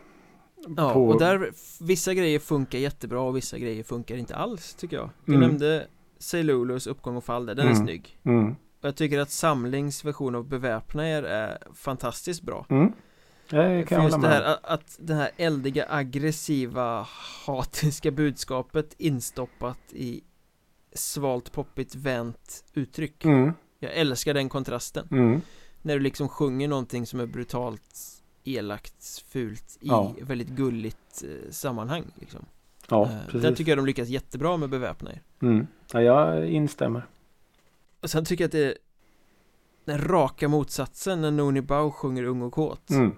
[0.77, 1.51] Ja, På- och där
[1.81, 5.47] Vissa grejer funkar jättebra och vissa grejer funkar inte alls tycker jag Du Mm.
[5.49, 5.87] nämnde
[6.19, 7.85] Say Lulus uppgång och fall där, den är Mm.
[7.85, 8.55] snygg Mm, Och
[8.87, 12.65] jag tycker att Samlings version av Beväpna er är fantastiskt bra
[13.49, 17.07] För kan just hålla det här att, det här eldiga, aggressiva,
[17.45, 20.21] hatiska budskapet instoppat i
[20.93, 25.41] svalt, poppigt, vänt uttryck Mm, Jag älskar den kontrasten mm,
[25.81, 30.15] När du liksom sjunger någonting som är brutalt elakt, fult i Ja.
[30.21, 32.45] väldigt gulligt eh, sammanhang liksom.
[32.89, 33.57] ja, Eh, Där precis.
[33.57, 35.67] tycker jag de lyckas jättebra med Beväpna er Mm.
[35.91, 37.05] Ja, jag instämmer.
[38.01, 38.77] Och sen tycker jag att det är
[39.85, 43.15] den raka motsatsen när Noni Bao sjunger Ung och kåt Mm.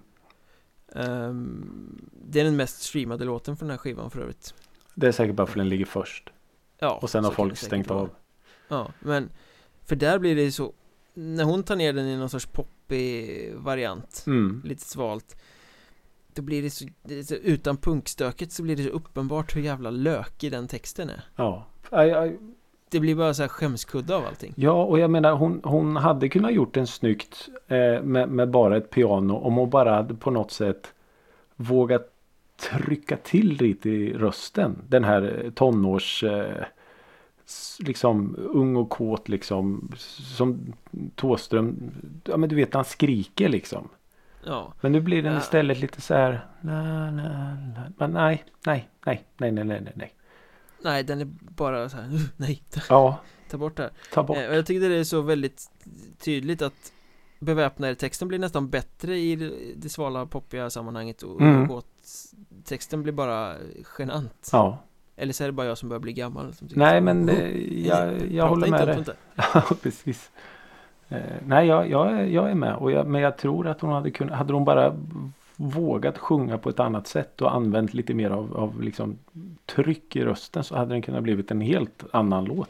[0.96, 4.54] Ehm, Det är den mest streamade låten för den här skivan för övrigt
[4.96, 6.30] Det är säkert bara för den ligger först.
[6.80, 8.10] Ja, Och sen har folk stängt av.
[8.68, 9.30] Ja, men
[9.86, 10.74] För där blir det så
[11.14, 14.62] När hon tar ner den i någon sorts poppig variant Mm.
[14.66, 15.42] Lite svalt
[16.34, 20.68] Då blir det så, Utan punkstöket så blir det så uppenbart hur jävla lökig den
[20.68, 21.66] texten är Ja.
[21.92, 22.32] Ja, ja,
[22.90, 26.30] Det blir bara så här skämskudde av allting Ja, och jag menar hon, hon hade
[26.30, 30.32] kunnat gjort den snyggt eh, med, med bara ett piano om hon bara hade på
[30.32, 30.94] något sätt
[31.56, 32.14] vågat
[32.72, 34.82] trycka till lite i rösten.
[34.88, 36.64] Den här eh, tonårs eh,
[37.80, 40.74] liksom ung och kåt liksom som
[41.16, 41.92] Tåström.
[42.24, 43.90] Ja men du vet han skriker liksom.
[44.46, 46.46] Ja, Men nu blir den istället lite så här.
[46.62, 47.22] Na, na,
[47.76, 47.84] na.
[47.98, 50.14] Men nej, nej, nej, nej, nej, nej, nej,
[50.82, 51.04] nej.
[51.04, 53.18] den är bara så här, "Uh, nej, ta, Ja,
[53.50, 54.38] ta bort det här ta bort.
[54.38, 55.70] Eh, och Jag tycker det är så väldigt
[56.24, 56.92] tydligt att
[57.42, 59.36] Beväpnade texten blir nästan bättre i
[59.76, 61.72] det, svala poppiga sammanhanget och, Mm.
[61.72, 61.84] och
[62.66, 63.56] texten blir bara
[63.98, 64.78] genant Ja,
[65.16, 67.58] Eller så är det bara jag som börjar bli gammal nej men "Oh,
[67.88, 68.96] jag, jag håller med dig.
[68.96, 69.16] sånt där."
[69.54, 70.32] Ja, precis.
[71.10, 72.76] Eh, nej, jag, jag, jag är med.
[72.76, 74.96] Och jag, men jag tror att hon hade kunnat, hade hon bara
[75.62, 79.18] vågat sjunga på ett annat sätt och använt lite mer av, av liksom
[79.66, 82.70] tryck i rösten så hade den kunnat blivit en helt annan låt.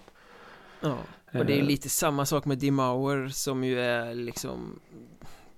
[0.81, 0.95] Ja,
[1.33, 4.79] och det är Eh, lite samma sak med Dimauer som ju är liksom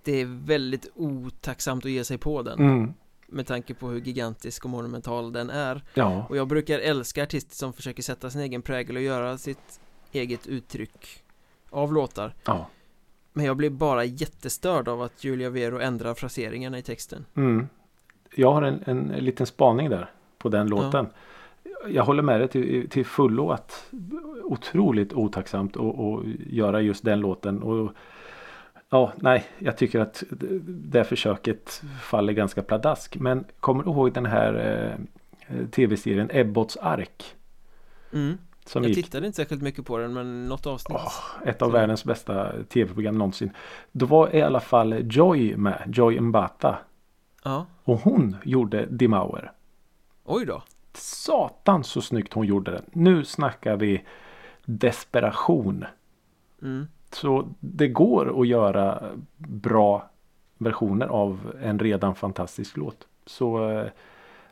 [0.04, 2.60] Det är väldigt otacksamt att ge sig på den.
[2.60, 2.94] Mm,
[3.28, 5.82] Med tanke på hur gigantisk och monumental den är.
[5.94, 9.80] Ja, Och jag brukar älska artister som försöker sätta sin egen prägel och göra sitt
[10.12, 11.24] eget uttryck
[11.70, 12.34] av låtar.
[12.46, 12.68] Ja.
[13.34, 17.68] Men jag blir bara jättestörd av att Julia Vero ändrar fraseringarna i texten Mm.
[18.36, 21.08] Jag har en, en liten spaning där på den låten.
[21.88, 23.92] Jag håller med dig till, till fullo att
[24.44, 27.64] otroligt otacksamt att göra just den låten.
[27.64, 27.92] Och,
[28.90, 33.18] ja, nej, jag tycker att det, det försöket faller ganska pladask.
[33.20, 34.54] Men kommer du ihåg den här
[35.48, 37.36] eh, tv-serien Ebbots ark?
[38.14, 38.38] mm.
[38.72, 41.14] Som Jag gick tittade inte särskilt mycket på den men något avsnitt Åh,
[41.46, 43.52] ett av Så- världens bästa tv-program någonsin.
[43.92, 46.78] Då var i alla fall Joy med, Joy Mbata.
[47.44, 49.52] Ja, Och hon gjorde Dimauer.
[50.26, 50.64] oj då
[50.94, 52.84] Satan så snyggt hon gjorde den.
[52.94, 54.04] Nu snackar vi
[54.66, 55.86] desperation.
[56.62, 56.88] Mm.
[57.12, 59.04] Så det går att göra
[59.38, 60.10] bra
[60.58, 63.08] versioner av en redan fantastisk låt.
[63.26, 63.88] Så eh,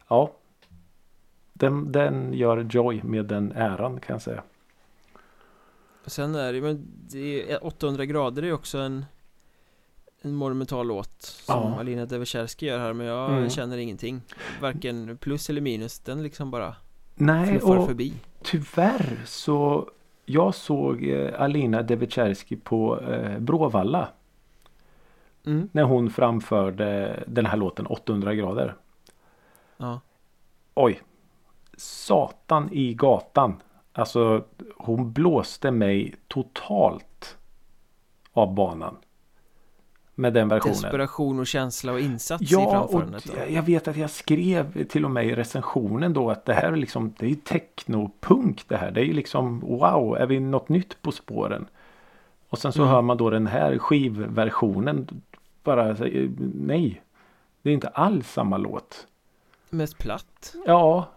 [0.08, 0.32] ja.
[1.60, 4.44] Den, den gör Joy med den äran kan jag säga.
[6.06, 9.06] Sen är det, men det är 800 grader är också en
[10.22, 11.80] En monumental låt som Ja.
[11.80, 13.50] Alina Devecherski gör här men jag Mm.
[13.50, 14.22] känner ingenting
[14.62, 16.76] Varken plus eller minus, den liksom bara
[17.16, 19.90] Nej, och förbi tyvärr så
[20.26, 24.10] jag såg eh, Alina Devecherski på eh, Bråvalla.
[25.46, 25.70] mm.
[25.72, 28.76] När hon framförde den här låten 800 grader.
[29.78, 30.00] Ja,
[30.74, 31.02] Oj.
[31.80, 33.62] Satan i gatan.
[33.94, 34.44] Alltså
[34.78, 37.38] hon blåste mig totalt
[38.34, 38.96] av banan.
[40.16, 40.74] Med den versionen.
[40.82, 43.34] desperation och känsla och insats i Ja, och framförandet då.
[43.54, 46.76] jag- vet att jag skrev till och med i recensionen då att det här är
[46.76, 48.92] liksom, det är ju technopunk det här.
[48.92, 51.68] Det är ju liksom, wow, är vi något nytt på spåren?
[52.50, 52.94] Och sen så Mm.
[52.94, 55.22] hör man då den här skivversionen.
[55.64, 55.96] Bara,
[56.54, 57.02] nej.
[57.62, 59.08] Det är inte alls samma låt.
[59.70, 61.08] Mest platt Ja,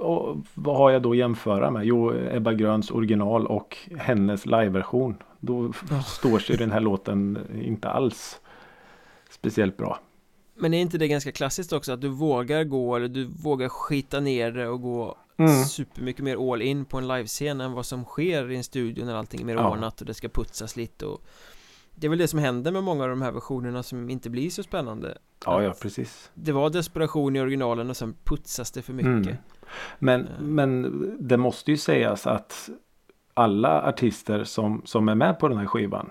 [0.00, 1.84] och vad har jag då att jämföra med?
[1.84, 5.14] Jo, Ebba Gröns original och hennes liveversion.
[5.40, 6.02] Då Ja.
[6.02, 8.40] står sig den här låten inte alls
[9.30, 9.98] speciellt bra.
[10.54, 14.20] Men är inte det ganska klassiskt också att du vågar gå eller du vågar skita
[14.20, 15.64] ner det och gå Mm.
[15.64, 19.14] supermycket mer all in på en livescen än vad som sker i en studio när
[19.14, 19.70] allting är mer Ja.
[19.70, 21.20] ordnat och det ska putsas lite och
[21.94, 24.50] Det är väl det som händer med många av de här versionerna som inte blir
[24.50, 26.30] så spännande Ja, ja, precis.
[26.34, 29.36] Det var desperation i originalen och sen putsas det för mycket Mm.
[29.98, 30.40] Men, Eh.
[30.40, 32.68] men det måste ju sägas att
[33.34, 36.10] alla artister som, som är med på den här skivan.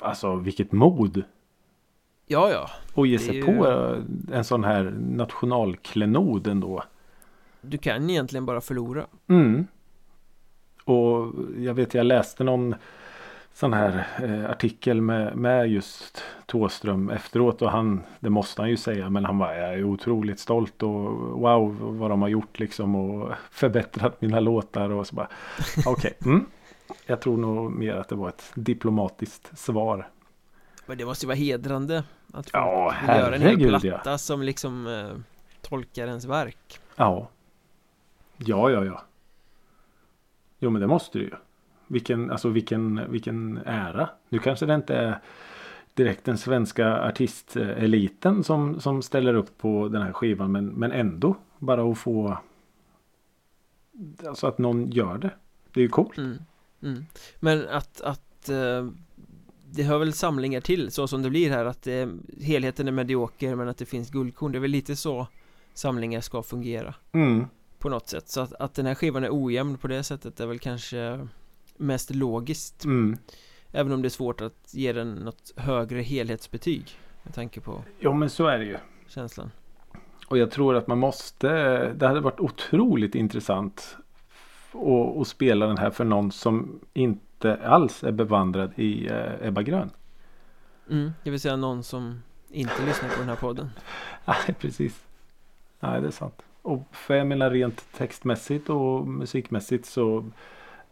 [0.00, 1.22] Alltså vilket mod.
[2.26, 3.66] Ja, ja, Och ge sig ju- på
[4.32, 6.82] en sån här nationalklenod ändå.
[7.60, 9.66] du kan egentligen bara förlora Mm.
[10.84, 12.74] Och jag vet jag läste någon
[13.54, 18.76] sån här eh, artikel med, med just Tåström efteråt och han, det måste han ju
[18.76, 20.90] säga, men han var jag är otroligt stolt och
[21.40, 25.28] wow vad de har gjort liksom och förbättrat mina låtar och så bara
[25.86, 26.14] okej.
[26.24, 26.46] mm.
[27.06, 30.08] Jag tror nog mer att det var ett diplomatiskt svar.
[30.86, 34.18] Men det måste ju vara hedrande att få Ja, göra en hel platta ja.
[34.18, 35.16] som liksom eh,
[35.60, 37.28] tolkar ens verk Ja.
[38.36, 39.02] Ja, ja, ja.
[40.58, 41.34] Jo, men det måste det ju.
[41.86, 44.08] Vilken, alltså vilken, vilken ära.
[44.28, 45.20] Nu kanske det inte är
[45.94, 50.52] direkt den svenska artisteliten som, som ställer upp på den här skivan.
[50.52, 52.38] Men, men ändå bara att få
[54.28, 55.30] Alltså att någon gör det.
[55.72, 56.18] Det är ju coolt.
[56.18, 56.38] mm.
[56.82, 57.04] Mm.
[57.40, 58.88] Men att, att eh,
[59.70, 62.06] det hör väl samlingar till så som det blir här att eh,
[62.42, 65.26] helheten är medioker men att det finns guldkorn Det är väl lite så
[65.74, 67.46] samlingar ska fungera Mm.
[67.78, 70.46] på något sätt Så att, att den här skivan är ojämn på det sättet är
[70.46, 71.28] väl kanske
[71.76, 73.18] mest logiskt Mm.
[73.72, 78.12] Även om det är svårt att ge den något högre helhetsbetyg med tanke på Jo,
[78.12, 78.76] men så är det ju.
[79.06, 79.50] känslan
[80.26, 81.48] Och jag tror att man måste.
[81.92, 83.96] Det hade varit otroligt intressant.
[84.72, 89.62] Att, att spela den här för någon som inte alls är bevandrad i eh, Ebba
[89.62, 89.90] Grön.
[90.90, 91.12] mm.
[91.22, 93.70] Det vill säga någon som inte lyssnar på den här podden
[94.24, 95.04] Nej, precis.
[95.80, 96.42] Nej, det är sant.
[96.62, 100.24] Och för jag menar rent textmässigt och musikmässigt så.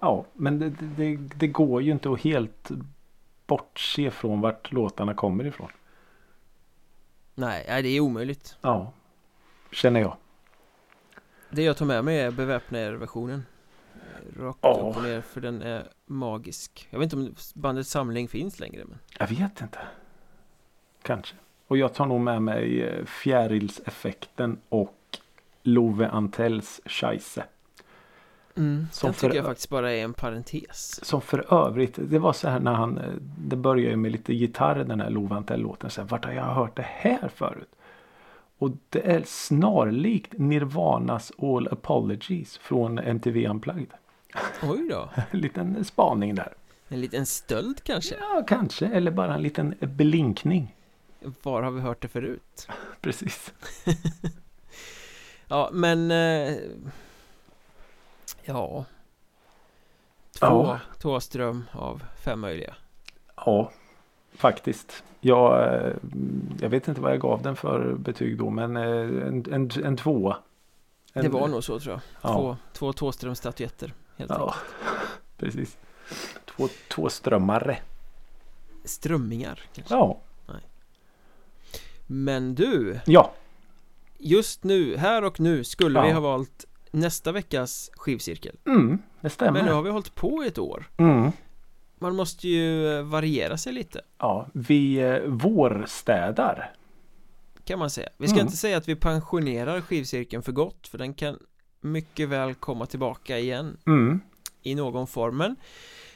[0.05, 2.71] Ja, men det, det, det går ju inte att helt
[3.47, 5.69] bortse från vart låtarna kommer ifrån.
[7.35, 8.93] Nej, det är omöjligt Ja,
[9.73, 10.17] känner jag.
[11.51, 13.43] Det jag tar med mig är beväpna er-versionen
[14.39, 14.71] Rakt Ja.
[14.91, 18.85] upp och ner för den är magisk Jag vet inte om bandet Samling finns längre
[18.85, 19.79] men Jag vet inte.
[21.03, 21.35] Kanske.
[21.67, 25.19] Och jag tar nog med mig eh, Fjärilseffekten och
[25.63, 27.45] Love Antells Scheisse.
[28.57, 28.87] Mm.
[28.93, 32.33] Som Den tycker för- jag faktiskt bara är en parentes Som för övrigt, det var
[32.33, 33.01] så här när han,
[33.39, 35.11] det började ju med lite gitarr den här
[36.01, 37.69] här, Vart har jag hört det här förut?
[38.59, 43.91] Och det är snarlikt Nirvanas All Apologies från MTV Unplugged.
[44.63, 46.53] Oj då En liten spaning där.
[46.89, 48.87] En liten stöld kanske Ja, kanske.
[48.87, 50.75] Eller bara en liten blinkning.
[51.43, 52.69] Var har vi hört det förut?
[53.01, 53.53] Precis.
[55.49, 56.55] Ja men eh,
[58.45, 58.85] Ja
[60.39, 60.81] Två Ja.
[60.99, 62.75] Tåström av fem möjliga
[63.37, 63.73] Ja,
[64.33, 65.03] faktiskt.
[65.21, 65.93] Jag, eh,
[66.61, 68.83] jag vet inte vad jag gav den för betyg då, men eh,
[69.29, 70.37] en, en, en tvåa.
[71.13, 72.33] En, Det var nog så tror jag Ja.
[72.33, 74.65] Två, två Tåström-statyetter helt Ja, enkelt
[75.37, 75.79] precis.
[76.45, 77.79] Två, två strömmare.
[78.85, 80.19] Strömmingar kanske Ja.
[82.07, 83.33] Men du Ja.
[84.19, 86.15] just nu, här och nu skulle vi Ja.
[86.15, 89.53] ha valt nästa veckas skivcirkel Mm, det stämmer.
[89.53, 91.31] Men nu har vi hållit på i ett år mm.
[91.99, 96.73] Man måste ju eh, variera sig lite Ja, vi eh, vårstädar.
[97.65, 98.47] kan man säga Vi ska Mm.
[98.47, 101.39] inte säga att vi pensionerar skivcirkeln för gott för den kan
[101.81, 104.21] mycket väl komma tillbaka igen Mm.
[104.63, 105.57] i någon form men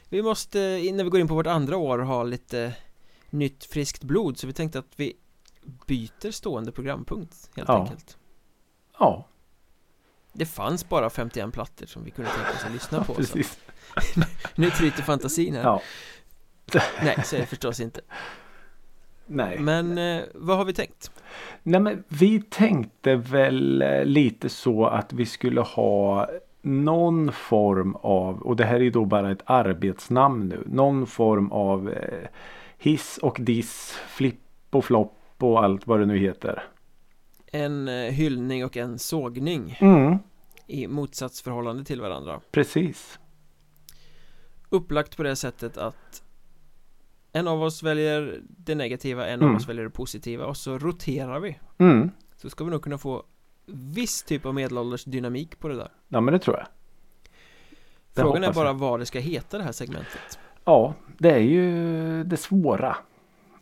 [0.09, 2.73] vi måste innan vi går in på vårt andra år ha lite
[3.31, 5.13] nytt friskt blod så vi tänkte att vi
[5.87, 7.81] byter stående programpunkt helt Ja.
[7.83, 8.17] enkelt
[8.99, 9.27] Ja,
[10.37, 13.59] Det fanns bara 51 plattor som vi kunde tänka oss att lyssna på precis.
[14.55, 15.83] nu tryter fantasin här Ja.
[17.03, 18.01] Nej, så är det förstås inte
[19.27, 19.59] Nej.
[19.59, 21.11] Men eh, vad har vi tänkt?
[21.63, 26.29] Nej men vi tänkte väl eh, lite så att vi skulle ha
[26.63, 31.53] någon form av, och det här är ju då bara ett arbetsnamn nu, någon form
[31.53, 32.29] av eh,
[32.79, 36.63] hiss och diss, flipp och flopp och allt vad det nu heter.
[37.65, 40.19] En eh, hyllning och en sågning Mm,
[40.67, 43.19] i motsatsförhållande till varandra precis.
[44.69, 46.23] Upplagt på det sättet att
[47.33, 49.51] en av oss väljer det negativa, en Mm.
[49.51, 52.11] av oss väljer det positiva och så roterar vi Mm.
[52.37, 53.23] Så ska vi nog kunna få
[53.67, 56.67] viss typ av medelålders dynamik på det där Ja men det tror jag.
[58.15, 58.75] Det Frågan är bara jag.
[58.75, 62.97] vad det ska heta det här segmentet Ja, det är ju det svåra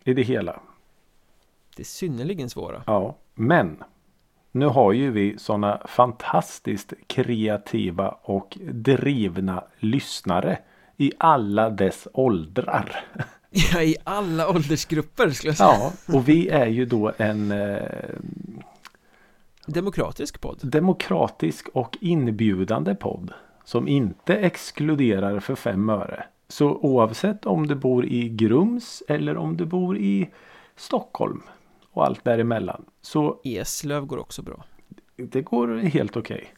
[0.05, 0.61] i det hela.
[1.76, 3.85] Det är synnerligen svåra Ja, men
[4.53, 10.59] nu har ju vi sådana fantastiskt kreativa och drivna lyssnare
[10.97, 13.05] i alla dess åldrar.
[13.72, 17.78] Ja, i alla åldersgrupper skulle jag säga Ja, och vi är ju då en eh,
[19.66, 23.32] Demokratisk podd demokratisk och inbjudande podd
[23.64, 26.24] som inte exkluderar för fem öre.
[26.49, 30.30] Så oavsett om du bor i Grums eller om du bor i
[30.76, 31.43] Stockholm
[31.95, 34.64] och allt däremellan så Eslöv går också bra
[35.16, 36.55] det går helt okej.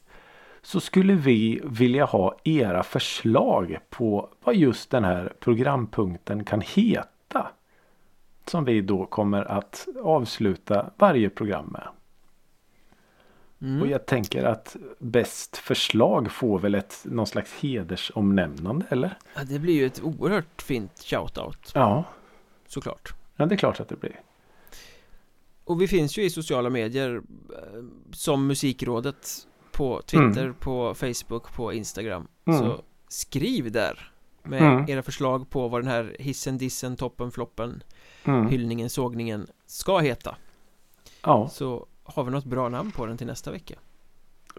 [0.63, 7.49] Så skulle vi vilja ha era förslag på vad just den här programpunkten kan heta.
[8.47, 11.89] Som vi då kommer att avsluta varje program med.
[13.61, 13.83] mm.
[13.83, 19.19] Och jag tänker att bäst förslag får väl ett någon slags hedersomnämnande eller?
[19.35, 22.05] ja, Det blir ju ett oerhört fint shoutout Ja,
[22.67, 24.21] såklart ja det är klart att det blir.
[25.67, 30.55] Och vi finns ju i sociala medier eh, Som Musikrådet På Twitter, Mm.
[30.55, 32.59] på Facebook, på Instagram Mm.
[32.61, 34.13] Så skriv där
[34.43, 34.89] Med Mm.
[34.91, 37.83] era förslag på vad den här hissen, dissen, toppen, floppen
[38.25, 38.47] Mm.
[38.49, 40.37] Hyllningen, sågningen ska heta
[41.23, 43.75] Ja, Så har vi något bra namn på den till nästa vecka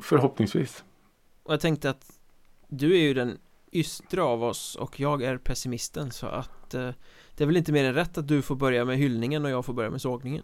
[0.02, 0.84] förhoppningsvis.
[1.44, 2.12] Och jag tänkte att
[2.68, 3.38] Du är ju den
[3.72, 6.90] ystra av oss och jag är pessimisten så att eh,
[7.36, 9.66] Det är väl inte mer än rätt att du får börja med hyllningen och jag
[9.66, 10.44] får börja med sågningen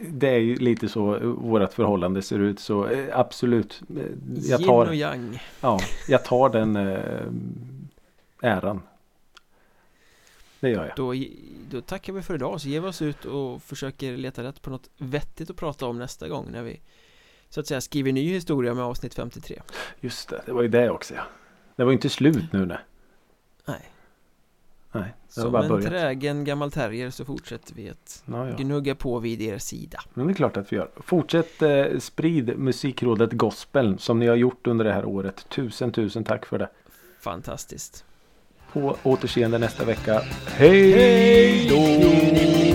[0.00, 3.82] Det är ju lite så vårt förhållande ser ut så eh, absolut.
[3.96, 4.04] eh,
[4.50, 7.22] Jag Yin och tar, yang ja, jag tar den eh,
[8.42, 8.82] äran.
[10.60, 10.96] Det gör jag.
[10.96, 11.14] Då,
[11.70, 14.70] då tackar vi för idag så ger vi oss ut och försöker leta rätt på
[14.70, 16.80] något vettigt att prata om nästa gång när vi
[17.48, 19.62] så att säga skriver ny historia med avsnitt 53
[20.00, 21.22] Just det, det var ju det också ja.
[21.76, 22.66] Det var ju inte slut nu.
[22.66, 22.78] Nej,
[24.92, 25.88] Nej, det som bara en börjat.
[25.88, 28.56] trägen gammal terrier så fortsätter vi att Ja, ja.
[28.56, 30.90] gnugga på vid er sida Men det är klart att vi gör.
[30.96, 35.46] Fortsätt eh, sprid musikrådet gospel som ni har gjort under det här året.
[35.48, 36.68] Tusen tusen tack för det.
[37.20, 38.04] Fantastiskt
[38.72, 40.22] På återseende nästa vecka.
[40.46, 42.69] Hej då!